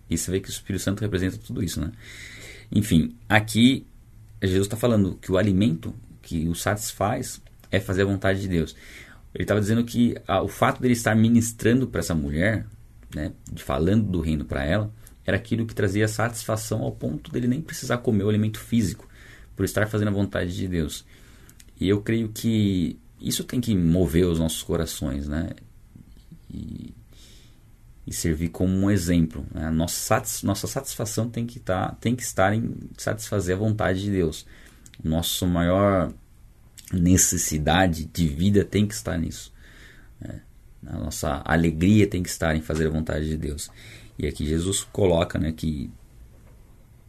[0.09, 1.91] E você vê que o Espírito Santo representa tudo isso, né?
[2.71, 3.85] Enfim, aqui
[4.41, 8.75] Jesus está falando que o alimento que o satisfaz é fazer a vontade de Deus.
[9.33, 12.65] Ele estava dizendo que o fato dele estar ministrando para essa mulher,
[13.13, 14.91] né, falando do reino para ela,
[15.25, 19.07] era aquilo que trazia satisfação ao ponto dele nem precisar comer o alimento físico,
[19.55, 21.05] por estar fazendo a vontade de Deus.
[21.79, 25.49] E eu creio que isso tem que mover os nossos corações, né?
[26.49, 26.93] E
[28.09, 29.45] e servir como um exemplo.
[29.53, 29.69] Né?
[29.69, 34.09] Nossa, satis, nossa satisfação tem que, tá, tem que estar em satisfazer a vontade de
[34.09, 34.47] Deus.
[35.03, 36.11] Nossa maior
[36.91, 39.53] necessidade de vida tem que estar nisso.
[40.19, 40.41] Né?
[40.85, 43.69] A nossa alegria tem que estar em fazer a vontade de Deus.
[44.17, 45.89] E aqui Jesus coloca né, que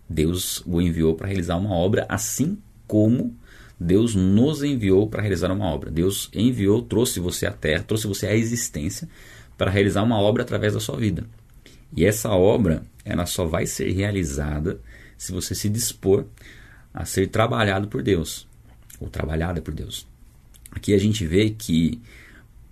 [0.09, 3.37] Deus o enviou para realizar uma obra, assim como
[3.79, 5.91] Deus nos enviou para realizar uma obra.
[5.91, 9.09] Deus enviou, trouxe você à terra, trouxe você à existência
[9.57, 11.25] para realizar uma obra através da sua vida.
[11.97, 14.81] E essa obra, ela só vai ser realizada
[15.17, 16.25] se você se dispor
[16.93, 18.47] a ser trabalhado por Deus,
[19.01, 20.07] ou trabalhada por Deus.
[20.71, 22.01] Aqui a gente vê que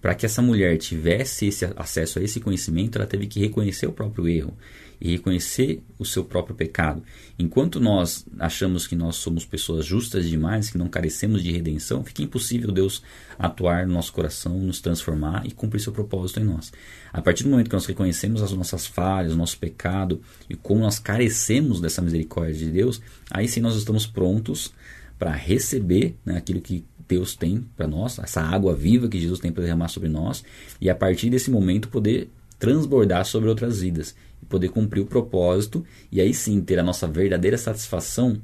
[0.00, 3.92] para que essa mulher tivesse esse acesso a esse conhecimento, ela teve que reconhecer o
[3.92, 4.56] próprio erro
[5.00, 7.02] e reconhecer o seu próprio pecado.
[7.38, 12.22] Enquanto nós achamos que nós somos pessoas justas demais, que não carecemos de redenção, fica
[12.22, 13.02] impossível Deus
[13.38, 16.72] atuar no nosso coração, nos transformar e cumprir seu propósito em nós.
[17.12, 20.80] A partir do momento que nós reconhecemos as nossas falhas, o nosso pecado e como
[20.80, 24.72] nós carecemos dessa misericórdia de Deus, aí sim nós estamos prontos
[25.18, 29.50] para receber né, aquilo que Deus tem para nós, essa água viva que Jesus tem
[29.50, 30.44] para derramar sobre nós,
[30.80, 35.84] e a partir desse momento poder transbordar sobre outras vidas e poder cumprir o propósito
[36.10, 38.40] e aí sim ter a nossa verdadeira satisfação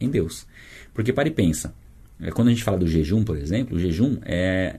[0.00, 0.46] em Deus.
[0.92, 1.74] Porque para e pensa,
[2.20, 4.78] é, quando a gente fala do jejum, por exemplo, o jejum é,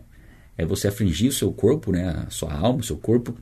[0.57, 3.35] é você afligir o seu corpo, né, a sua alma, o seu corpo,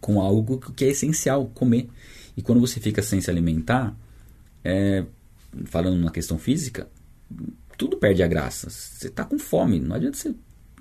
[0.00, 1.88] com algo que é essencial, comer.
[2.36, 3.96] E quando você fica sem se alimentar,
[4.62, 5.04] é,
[5.64, 6.88] falando na questão física,
[7.76, 8.68] tudo perde a graça.
[8.68, 10.34] Você está com fome, não adianta você.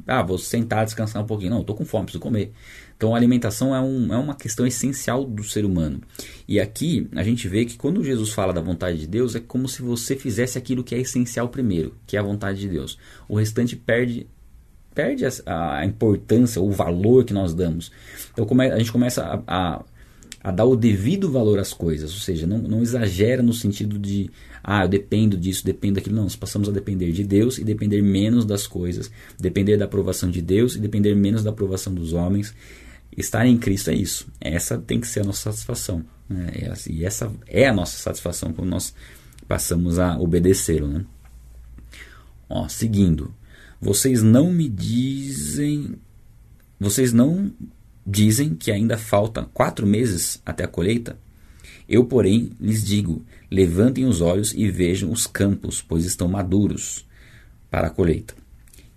[0.05, 1.51] Ah, vou sentar, descansar um pouquinho.
[1.51, 2.51] Não, estou com fome, preciso comer.
[2.95, 6.01] Então a alimentação é, um, é uma questão essencial do ser humano.
[6.47, 9.67] E aqui a gente vê que quando Jesus fala da vontade de Deus, é como
[9.67, 12.97] se você fizesse aquilo que é essencial primeiro, que é a vontade de Deus.
[13.27, 14.27] O restante perde
[14.93, 17.91] perde a, a importância, o valor que nós damos.
[18.33, 19.83] Então come, a gente começa a, a
[20.43, 24.30] a dar o devido valor às coisas, ou seja, não, não exagera no sentido de,
[24.63, 26.15] ah, eu dependo disso, dependo daquilo.
[26.15, 30.30] Não, nós passamos a depender de Deus e depender menos das coisas, depender da aprovação
[30.30, 32.54] de Deus e depender menos da aprovação dos homens.
[33.15, 34.28] Estar em Cristo é isso.
[34.39, 36.06] Essa tem que ser a nossa satisfação.
[36.30, 36.52] Né?
[36.89, 38.94] E essa é a nossa satisfação quando nós
[39.48, 40.88] passamos a obedecê-lo.
[40.88, 41.06] Né?
[42.48, 43.33] Ó, seguindo.
[43.81, 45.96] Vocês não me dizem.
[46.79, 47.52] Vocês não
[48.10, 51.19] Dizem que ainda falta quatro meses até a colheita.
[51.89, 57.05] Eu, porém, lhes digo: levantem os olhos e vejam os campos, pois estão maduros
[57.69, 58.33] para a colheita.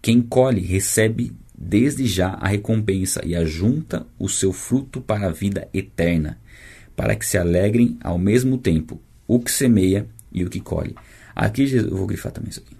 [0.00, 5.68] Quem colhe recebe desde já a recompensa e ajunta o seu fruto para a vida
[5.74, 6.38] eterna,
[6.94, 10.94] para que se alegrem ao mesmo tempo o que semeia e o que colhe.
[11.34, 12.79] Aqui, eu vou grifar também isso aqui.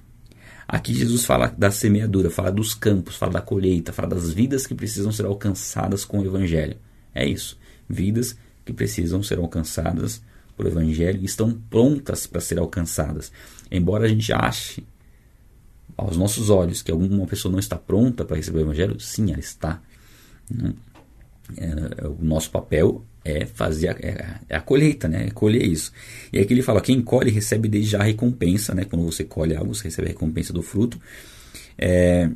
[0.72, 4.74] Aqui Jesus fala da semeadura, fala dos campos, fala da colheita, fala das vidas que
[4.74, 6.76] precisam ser alcançadas com o Evangelho.
[7.12, 7.58] É isso.
[7.88, 10.22] Vidas que precisam ser alcançadas
[10.56, 13.32] pelo Evangelho e estão prontas para ser alcançadas.
[13.68, 14.86] Embora a gente ache
[15.96, 19.40] aos nossos olhos que alguma pessoa não está pronta para receber o Evangelho, sim, ela
[19.40, 19.82] está.
[20.48, 20.72] Né?
[21.56, 25.26] É, o nosso papel é fazer a, é, é a colheita, né?
[25.26, 25.92] É colher isso.
[26.32, 28.84] E aqui ele fala: quem colhe recebe desde já a recompensa, né?
[28.84, 31.00] Quando você colhe algo, você recebe a recompensa do fruto.
[31.76, 32.30] É,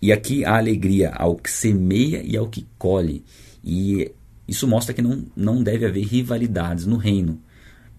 [0.00, 3.24] e aqui a alegria ao que semeia e ao que colhe.
[3.64, 4.12] E
[4.46, 7.40] isso mostra que não, não deve haver rivalidades no reino.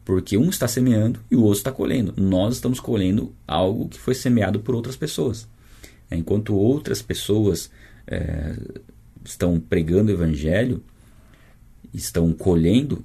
[0.06, 2.14] Porque um está semeando e o outro está colhendo.
[2.16, 5.48] Nós estamos colhendo algo que foi semeado por outras pessoas.
[6.10, 7.70] Enquanto outras pessoas
[8.08, 8.56] é,
[9.26, 10.82] estão pregando o evangelho,
[11.94, 13.04] estão colhendo,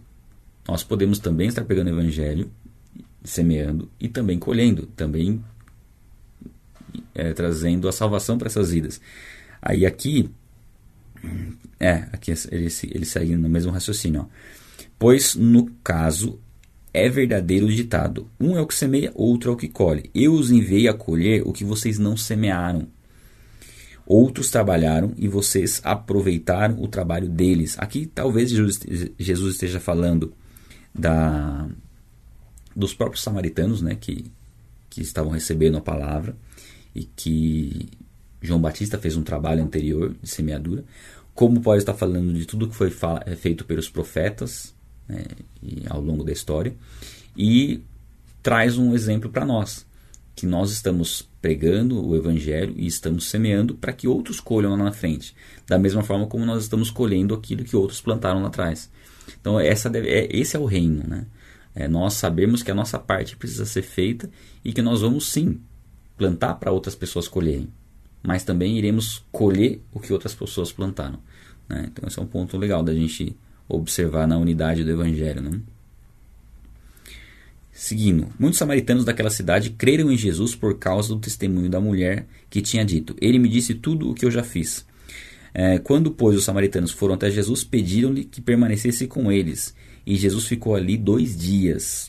[0.66, 2.50] nós podemos também estar pegando o evangelho,
[3.24, 5.42] semeando e também colhendo, também
[7.14, 9.00] é, trazendo a salvação para essas vidas.
[9.60, 10.30] Aí aqui,
[11.78, 14.22] é, aqui ele, ele segue no mesmo raciocínio.
[14.22, 14.26] Ó.
[14.98, 16.38] Pois no caso
[16.92, 20.10] é verdadeiro o ditado: um é o que semeia, outro é o que colhe.
[20.14, 22.86] Eu os enviei a colher o que vocês não semearam.
[24.12, 27.78] Outros trabalharam e vocês aproveitaram o trabalho deles.
[27.78, 30.34] Aqui talvez Jesus esteja falando
[30.94, 31.66] da,
[32.76, 34.30] dos próprios samaritanos né, que,
[34.90, 36.36] que estavam recebendo a palavra
[36.94, 37.88] e que
[38.42, 40.84] João Batista fez um trabalho anterior de semeadura.
[41.34, 42.92] Como pode estar falando de tudo que foi
[43.38, 44.74] feito pelos profetas
[45.08, 45.24] né,
[45.88, 46.74] ao longo da história.
[47.34, 47.80] E
[48.42, 49.86] traz um exemplo para nós
[50.34, 54.92] que nós estamos pregando o evangelho e estamos semeando para que outros colham lá na
[54.92, 55.34] frente,
[55.66, 58.90] da mesma forma como nós estamos colhendo aquilo que outros plantaram lá atrás.
[59.40, 61.26] Então essa deve, é, esse é o reino, né?
[61.74, 64.30] É nós sabemos que a nossa parte precisa ser feita
[64.64, 65.60] e que nós vamos sim
[66.16, 67.68] plantar para outras pessoas colherem,
[68.22, 71.18] mas também iremos colher o que outras pessoas plantaram.
[71.68, 71.88] Né?
[71.90, 73.34] Então esse é um ponto legal da gente
[73.68, 75.60] observar na unidade do evangelho, né?
[77.82, 82.62] Seguindo, muitos samaritanos daquela cidade creram em Jesus por causa do testemunho da mulher que
[82.62, 84.86] tinha dito: Ele me disse tudo o que eu já fiz.
[85.52, 89.74] É, quando, pois, os samaritanos foram até Jesus, pediram-lhe que permanecesse com eles.
[90.06, 92.08] E Jesus ficou ali dois dias.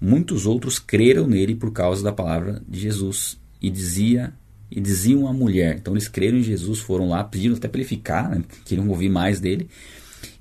[0.00, 3.38] Muitos outros creram nele por causa da palavra de Jesus.
[3.62, 4.34] E dizia
[4.68, 5.76] e diziam à mulher.
[5.78, 9.10] Então eles creram em Jesus, foram lá, pediram até para ele ficar, né, queriam ouvir
[9.10, 9.68] mais dele.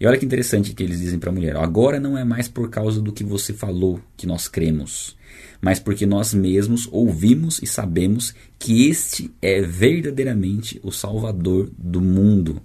[0.03, 2.69] E olha que interessante que eles dizem para a mulher: agora não é mais por
[2.69, 5.15] causa do que você falou que nós cremos,
[5.61, 12.61] mas porque nós mesmos ouvimos e sabemos que este é verdadeiramente o Salvador do mundo.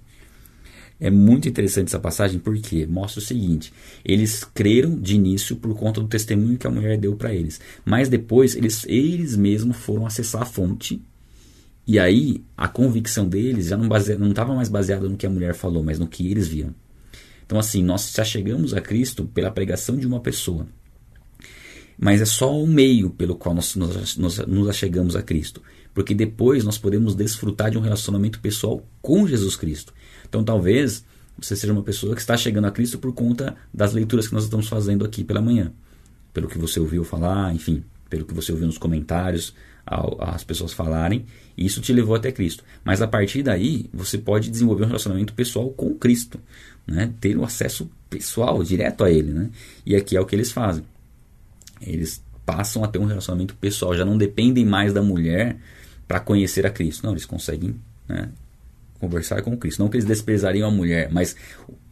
[0.99, 3.71] É muito interessante essa passagem porque mostra o seguinte:
[4.03, 8.09] eles creram de início por conta do testemunho que a mulher deu para eles, mas
[8.09, 11.01] depois eles, eles mesmos foram acessar a fonte
[11.87, 15.81] e aí a convicção deles já não estava mais baseada no que a mulher falou,
[15.81, 16.75] mas no que eles viram.
[17.49, 20.67] Então, assim, nós se achegamos a Cristo pela pregação de uma pessoa.
[21.97, 25.59] Mas é só um meio pelo qual nós nos, nos, nos achegamos a Cristo.
[25.91, 29.91] Porque depois nós podemos desfrutar de um relacionamento pessoal com Jesus Cristo.
[30.29, 31.03] Então, talvez
[31.39, 34.43] você seja uma pessoa que está chegando a Cristo por conta das leituras que nós
[34.43, 35.73] estamos fazendo aqui pela manhã.
[36.31, 39.55] Pelo que você ouviu falar, enfim, pelo que você ouviu nos comentários,
[40.19, 41.25] as pessoas falarem,
[41.57, 42.63] e isso te levou até Cristo.
[42.83, 46.39] Mas a partir daí, você pode desenvolver um relacionamento pessoal com Cristo
[46.89, 49.31] né, ter o um acesso pessoal direto a ele.
[49.31, 49.49] Né?
[49.85, 50.83] E aqui é o que eles fazem.
[51.81, 55.57] Eles passam a ter um relacionamento pessoal, já não dependem mais da mulher
[56.07, 57.05] para conhecer a Cristo.
[57.05, 57.75] Não, eles conseguem
[58.07, 58.29] né,
[58.99, 59.79] conversar com Cristo.
[59.79, 61.35] Não que eles desprezariam a mulher, mas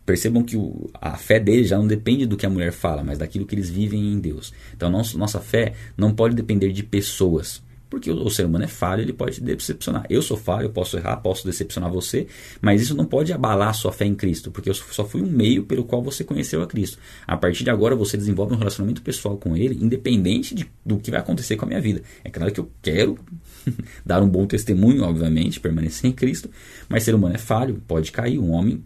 [0.06, 3.18] percebam que o, a fé deles já não depende do que a mulher fala, mas
[3.18, 4.54] daquilo que eles vivem em Deus.
[4.74, 7.62] Então, nosso, nossa fé não pode depender de pessoas.
[7.89, 10.05] Porque o, ser humano é falho, ele pode decepcionar.
[10.09, 12.27] Eu sou falho, eu posso errar, posso decepcionar você,
[12.61, 15.27] mas isso não pode abalar a sua fé em Cristo, porque eu só fui um
[15.27, 16.97] meio pelo qual você conheceu a Cristo.
[17.25, 21.11] A partir de agora você desenvolve um relacionamento pessoal com Ele, independente de, do que
[21.11, 22.01] vai acontecer com a minha vida.
[22.23, 23.17] É claro que eu quero
[24.05, 26.49] dar um bom testemunho, obviamente, permanecer em Cristo,
[26.89, 28.83] mas ser humano é falho, pode cair, um homem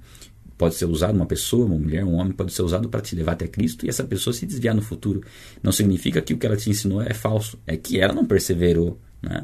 [0.62, 3.32] pode ser usado, uma pessoa, uma mulher, um homem pode ser usado para te levar
[3.32, 5.24] até Cristo e essa pessoa se desviar no futuro.
[5.64, 8.96] Não significa que o que ela te ensinou é falso, é que ela não perseverou,
[9.24, 9.44] né?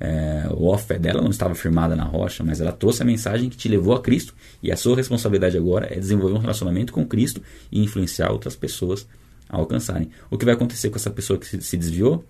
[0.00, 3.56] É, a fé dela não estava firmada na rocha, mas ela trouxe a mensagem que
[3.56, 7.40] te levou a Cristo e a sua responsabilidade agora é desenvolver um relacionamento com Cristo
[7.70, 9.06] e influenciar outras pessoas
[9.48, 10.10] a alcançarem.
[10.28, 12.24] O que vai acontecer com essa pessoa que se desviou?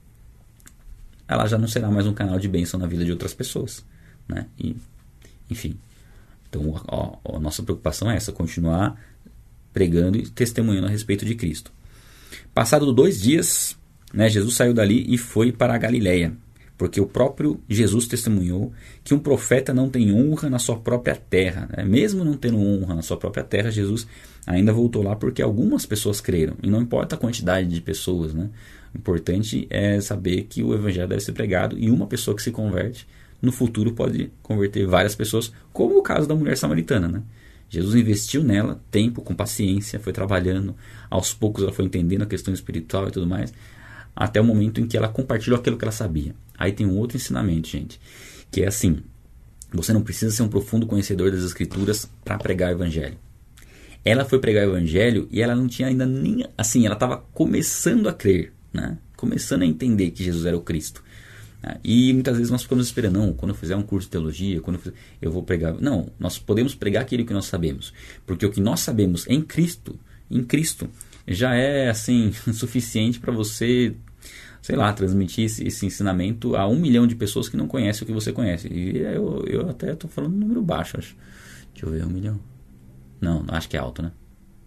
[1.26, 3.82] Ela já não será mais um canal de bênção na vida de outras pessoas,
[4.28, 4.46] né?
[4.58, 4.76] E,
[5.50, 5.78] enfim,
[6.56, 9.00] então, ó, a nossa preocupação é essa: continuar
[9.72, 11.70] pregando e testemunhando a respeito de Cristo.
[12.54, 13.76] Passado dois dias,
[14.12, 16.32] né, Jesus saiu dali e foi para a Galiléia,
[16.78, 18.72] porque o próprio Jesus testemunhou
[19.04, 21.68] que um profeta não tem honra na sua própria terra.
[21.76, 21.84] Né?
[21.84, 24.06] Mesmo não tendo honra na sua própria terra, Jesus
[24.46, 26.56] ainda voltou lá porque algumas pessoas creram.
[26.62, 28.32] E não importa a quantidade de pessoas.
[28.32, 28.48] Né?
[28.94, 32.50] O importante é saber que o evangelho deve ser pregado e uma pessoa que se
[32.50, 33.06] converte,
[33.40, 37.08] no futuro pode converter várias pessoas, como o caso da mulher samaritana.
[37.08, 37.22] Né?
[37.68, 40.74] Jesus investiu nela tempo, com paciência, foi trabalhando.
[41.10, 43.52] Aos poucos ela foi entendendo a questão espiritual e tudo mais
[44.16, 46.34] até o momento em que ela compartilhou aquilo que ela sabia.
[46.56, 48.00] Aí tem um outro ensinamento, gente,
[48.50, 49.00] que é assim:
[49.70, 53.18] você não precisa ser um profundo conhecedor das Escrituras para pregar o Evangelho.
[54.02, 56.46] Ela foi pregar o Evangelho e ela não tinha ainda nem.
[56.56, 58.96] Assim, ela estava começando a crer, né?
[59.16, 61.04] começando a entender que Jesus era o Cristo.
[61.66, 61.78] Né?
[61.82, 64.76] E muitas vezes nós ficamos esperando, não, quando eu fizer um curso de teologia, quando
[64.76, 65.74] eu, fizer, eu vou pregar.
[65.80, 67.92] Não, nós podemos pregar aquilo que nós sabemos.
[68.24, 69.98] Porque o que nós sabemos em Cristo,
[70.30, 70.88] em Cristo,
[71.26, 73.94] já é assim suficiente para você
[74.62, 78.06] sei lá, transmitir esse, esse, ensinamento a um milhão de pessoas que não conhecem o
[78.06, 78.66] que você conhece.
[78.66, 81.16] E eu, eu até estou falando um número baixo, acho.
[81.72, 82.40] Deixa eu ver, um milhão.
[83.20, 84.10] Não, acho que é alto, né?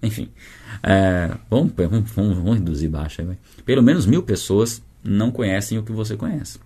[0.02, 0.30] Enfim.
[0.82, 3.38] É, vamos, vamos, vamos, reduzir baixo aí.
[3.66, 6.60] Pelo menos mil pessoas não conhecem o que você conhece.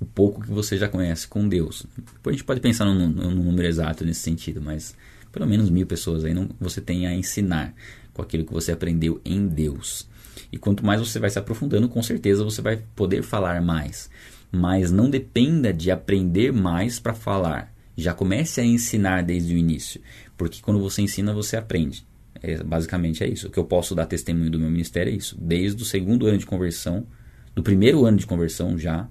[0.00, 1.86] O pouco que você já conhece com Deus.
[1.96, 4.94] Depois a gente pode pensar num, num número exato nesse sentido, mas
[5.32, 7.74] pelo menos mil pessoas aí não, você tem a ensinar
[8.12, 10.08] com aquilo que você aprendeu em Deus.
[10.52, 14.08] E quanto mais você vai se aprofundando, com certeza você vai poder falar mais.
[14.52, 17.74] Mas não dependa de aprender mais para falar.
[17.96, 20.00] Já comece a ensinar desde o início.
[20.36, 22.06] Porque quando você ensina, você aprende.
[22.40, 23.48] É, basicamente é isso.
[23.48, 25.36] O que eu posso dar testemunho do meu ministério é isso.
[25.40, 27.06] Desde o segundo ano de conversão,
[27.54, 29.08] do primeiro ano de conversão já,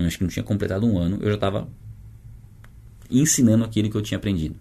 [0.00, 1.68] não acho que não tinha completado um ano, eu já estava
[3.10, 4.56] ensinando aquilo que eu tinha aprendido.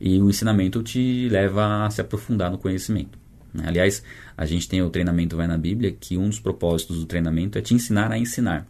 [0.00, 3.18] E o ensinamento te leva a se aprofundar no conhecimento.
[3.52, 3.64] Né?
[3.66, 4.02] Aliás,
[4.36, 7.62] a gente tem o treinamento Vai na Bíblia, que um dos propósitos do treinamento é
[7.62, 8.66] te ensinar a ensinar.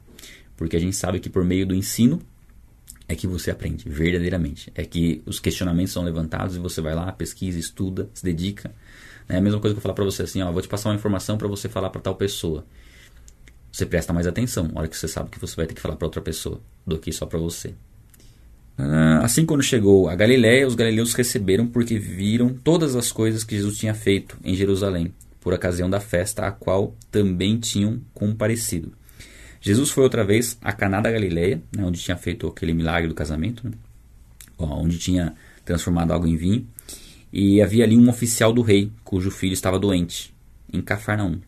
[0.56, 2.20] Porque a gente sabe que por meio do ensino
[3.08, 4.72] é que você aprende verdadeiramente.
[4.74, 8.72] É que os questionamentos são levantados e você vai lá, pesquisa, estuda, se dedica.
[9.28, 10.94] É a mesma coisa que eu falar para você assim, ó, vou te passar uma
[10.94, 12.64] informação para você falar para tal pessoa.
[13.76, 15.96] Você presta mais atenção, na hora que você sabe que você vai ter que falar
[15.96, 17.74] para outra pessoa, do que só para você.
[18.78, 23.54] Ah, assim, quando chegou a Galiléia, os galileus receberam porque viram todas as coisas que
[23.54, 25.12] Jesus tinha feito em Jerusalém,
[25.42, 28.94] por ocasião da festa a qual também tinham comparecido.
[29.60, 33.14] Jesus foi outra vez a Caná da Galiléia, né, onde tinha feito aquele milagre do
[33.14, 33.72] casamento, né,
[34.58, 35.34] onde tinha
[35.66, 36.66] transformado água em vinho,
[37.30, 40.34] e havia ali um oficial do rei, cujo filho estava doente,
[40.72, 41.40] em Cafarnaum.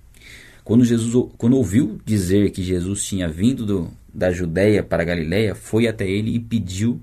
[0.68, 5.54] Quando Jesus quando ouviu dizer que Jesus tinha vindo do, da Judéia para a Galiléia,
[5.54, 7.00] foi até ele e pediu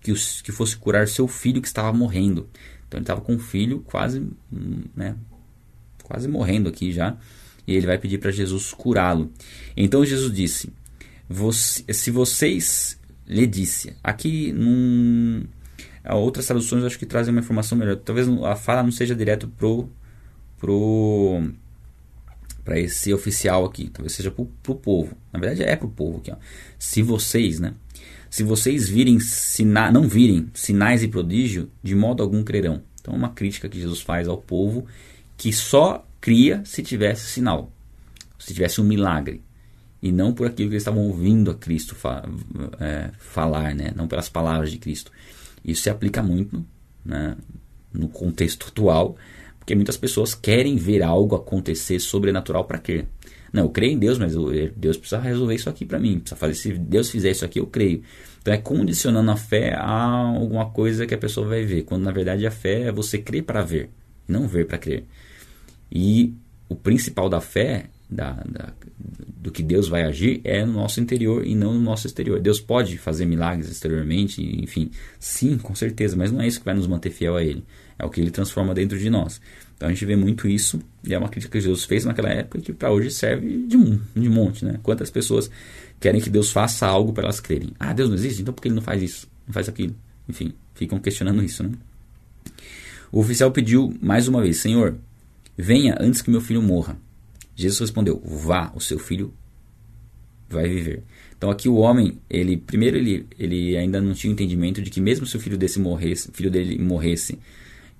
[0.00, 2.48] que, os, que fosse curar seu filho que estava morrendo.
[2.86, 4.24] Então ele estava com um filho quase,
[4.94, 5.16] né,
[6.04, 7.16] quase morrendo aqui já.
[7.66, 9.32] E ele vai pedir para Jesus curá-lo.
[9.76, 10.72] Então Jesus disse:
[11.92, 15.42] Se vocês lhe disse, aqui num,
[16.08, 17.96] outras traduções acho que trazem uma informação melhor.
[17.96, 19.88] Talvez a fala não seja direto pro
[20.56, 21.50] pro
[22.68, 25.16] para esse oficial aqui, talvez seja para o povo.
[25.32, 26.30] Na verdade é para o povo aqui.
[26.30, 26.36] Ó.
[26.78, 27.72] Se vocês, né?
[28.28, 32.82] Se vocês virem sina não virem sinais e prodígio, de modo algum crerão.
[33.00, 34.84] Então, é uma crítica que Jesus faz ao povo
[35.34, 37.72] que só cria se tivesse sinal,
[38.38, 39.42] se tivesse um milagre,
[40.02, 42.22] e não por aquilo que eles estavam ouvindo a Cristo fa
[42.78, 43.92] é, falar, né?
[43.96, 45.10] não pelas palavras de Cristo.
[45.64, 46.62] Isso se aplica muito
[47.02, 47.34] né?
[47.94, 49.16] no contexto atual,
[49.68, 53.06] porque muitas pessoas querem ver algo acontecer sobrenatural para crer.
[53.52, 56.20] Não, eu creio em Deus, mas eu, Deus precisa resolver isso aqui para mim.
[56.20, 58.02] Precisa fazer, se Deus fizer isso aqui, eu creio.
[58.40, 61.82] Então é condicionando a fé a alguma coisa que a pessoa vai ver.
[61.82, 63.90] Quando na verdade a fé é você crer para ver,
[64.26, 65.04] não ver para crer.
[65.92, 66.32] E
[66.66, 68.72] o principal da fé, da, da,
[69.36, 72.40] do que Deus vai agir, é no nosso interior e não no nosso exterior.
[72.40, 76.74] Deus pode fazer milagres exteriormente, enfim, sim, com certeza, mas não é isso que vai
[76.74, 77.64] nos manter fiel a Ele.
[77.98, 79.40] É o que Ele transforma dentro de nós.
[79.76, 82.60] Então a gente vê muito isso, e é uma crítica que Jesus fez naquela época
[82.60, 84.80] que para hoje serve de, um, de monte, né?
[84.82, 85.50] Quantas pessoas
[86.00, 87.70] querem que Deus faça algo para elas crerem?
[87.78, 88.42] Ah, Deus não existe?
[88.42, 89.28] Então por que ele não faz isso?
[89.46, 89.94] Não faz aquilo?
[90.28, 91.70] Enfim, ficam questionando isso, né?
[93.12, 94.96] O oficial pediu mais uma vez: Senhor,
[95.56, 96.98] venha antes que meu filho morra.
[97.58, 99.34] Jesus respondeu: Vá, o seu filho
[100.48, 101.02] vai viver.
[101.36, 105.26] Então aqui o homem, ele primeiro ele, ele ainda não tinha entendimento de que mesmo
[105.26, 107.36] se o filho desse morresse, filho dele morresse,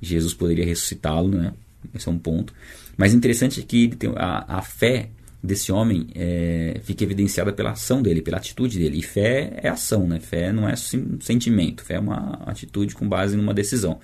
[0.00, 1.52] Jesus poderia ressuscitá-lo, né?
[1.92, 2.54] Esse é um ponto.
[2.96, 5.10] Mas interessante é que a, a fé
[5.42, 8.98] desse homem é, fica evidenciada pela ação dele, pela atitude dele.
[8.98, 10.20] E fé é ação, né?
[10.20, 13.98] Fé não é sentimento, fé é uma atitude com base numa decisão.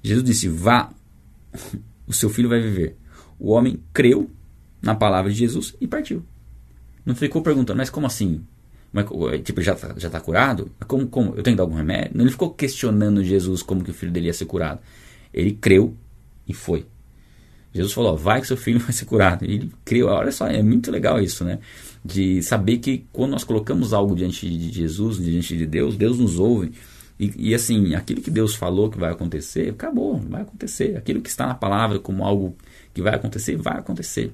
[0.00, 0.92] Jesus disse: Vá,
[2.06, 2.96] o seu filho vai viver.
[3.36, 4.30] O homem creu
[4.86, 6.22] na palavra de Jesus e partiu.
[7.04, 8.42] Não ficou perguntando, mas como assim?
[8.92, 9.06] Mas,
[9.44, 10.70] tipo, já tá, já tá curado?
[10.86, 11.34] Como, como?
[11.36, 12.20] Eu tenho que dar algum remédio?
[12.20, 14.80] Ele ficou questionando Jesus como que o filho dele ia ser curado.
[15.34, 15.94] Ele creu
[16.48, 16.86] e foi.
[17.74, 19.44] Jesus falou, vai que seu filho vai ser curado.
[19.44, 20.06] E ele creu.
[20.06, 21.58] Olha só, é muito legal isso, né?
[22.04, 26.38] De saber que quando nós colocamos algo diante de Jesus, diante de Deus, Deus nos
[26.38, 26.72] ouve.
[27.18, 30.96] E, e, assim, aquilo que Deus falou que vai acontecer, acabou, vai acontecer.
[30.96, 32.56] Aquilo que está na palavra como algo
[32.94, 34.32] que vai acontecer, vai acontecer.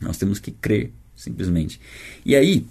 [0.00, 1.80] Nós temos que crer, simplesmente.
[2.24, 2.66] E aí,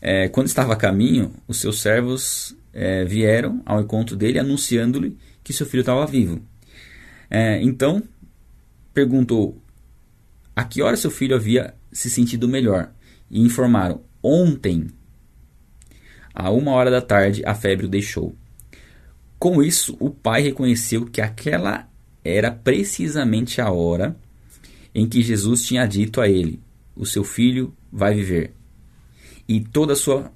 [0.00, 5.52] é, quando estava a caminho, os seus servos é, vieram ao encontro dele, anunciando-lhe que
[5.52, 6.40] seu filho estava vivo.
[7.28, 8.02] É, então,
[8.94, 9.60] perguntou
[10.54, 12.92] a que hora seu filho havia se sentido melhor.
[13.30, 14.88] E informaram: ontem,
[16.34, 18.34] a uma hora da tarde, a febre o deixou.
[19.38, 21.88] Com isso, o pai reconheceu que aquela
[22.22, 24.14] era precisamente a hora
[24.94, 26.60] em que Jesus tinha dito a ele:
[26.94, 28.52] O seu filho vai viver.
[29.48, 30.32] E toda a sua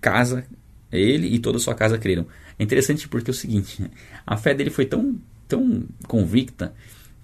[0.00, 0.46] casa,
[0.90, 2.26] ele e toda a sua casa creram.
[2.58, 3.84] É interessante porque é o seguinte:
[4.26, 6.74] a fé dele foi tão, tão convicta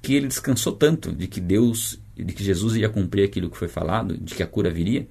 [0.01, 3.69] que ele descansou tanto de que Deus, de que Jesus ia cumprir aquilo que foi
[3.69, 5.07] falado, de que a cura viria,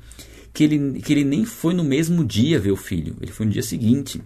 [0.53, 3.51] que ele, que ele nem foi no mesmo dia ver o filho, ele foi no
[3.51, 4.21] dia seguinte.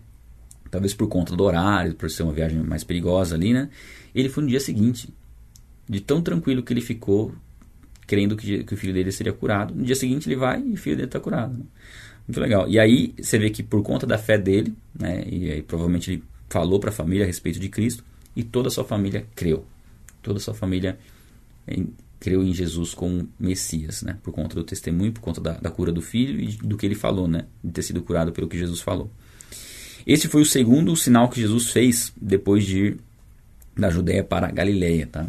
[0.72, 3.70] Talvez por conta do horário, por ser uma viagem mais perigosa ali, né?
[4.14, 5.14] Ele foi no dia seguinte.
[5.88, 7.34] De tão tranquilo que ele ficou,
[8.08, 9.74] crendo que, que o filho dele seria curado.
[9.74, 11.58] No dia seguinte ele vai e o filho dele está curado.
[11.58, 11.66] Né?
[12.28, 12.68] Muito legal.
[12.68, 15.24] E aí você vê que por conta da fé dele, né?
[15.28, 18.04] E aí provavelmente ele falou para a família a respeito de Cristo
[18.36, 19.66] e toda a sua família creu
[20.26, 20.98] toda a sua família
[21.68, 24.18] em, creu em Jesus como Messias, né?
[24.24, 26.96] Por conta do testemunho, por conta da, da, cura do filho e do que ele
[26.96, 27.46] falou, né?
[27.64, 29.12] De ter sido curado pelo que Jesus falou.
[30.06, 32.98] Esse foi o segundo sinal que Jesus fez depois de ir
[33.78, 35.28] da Judéia para a Galileia, tá?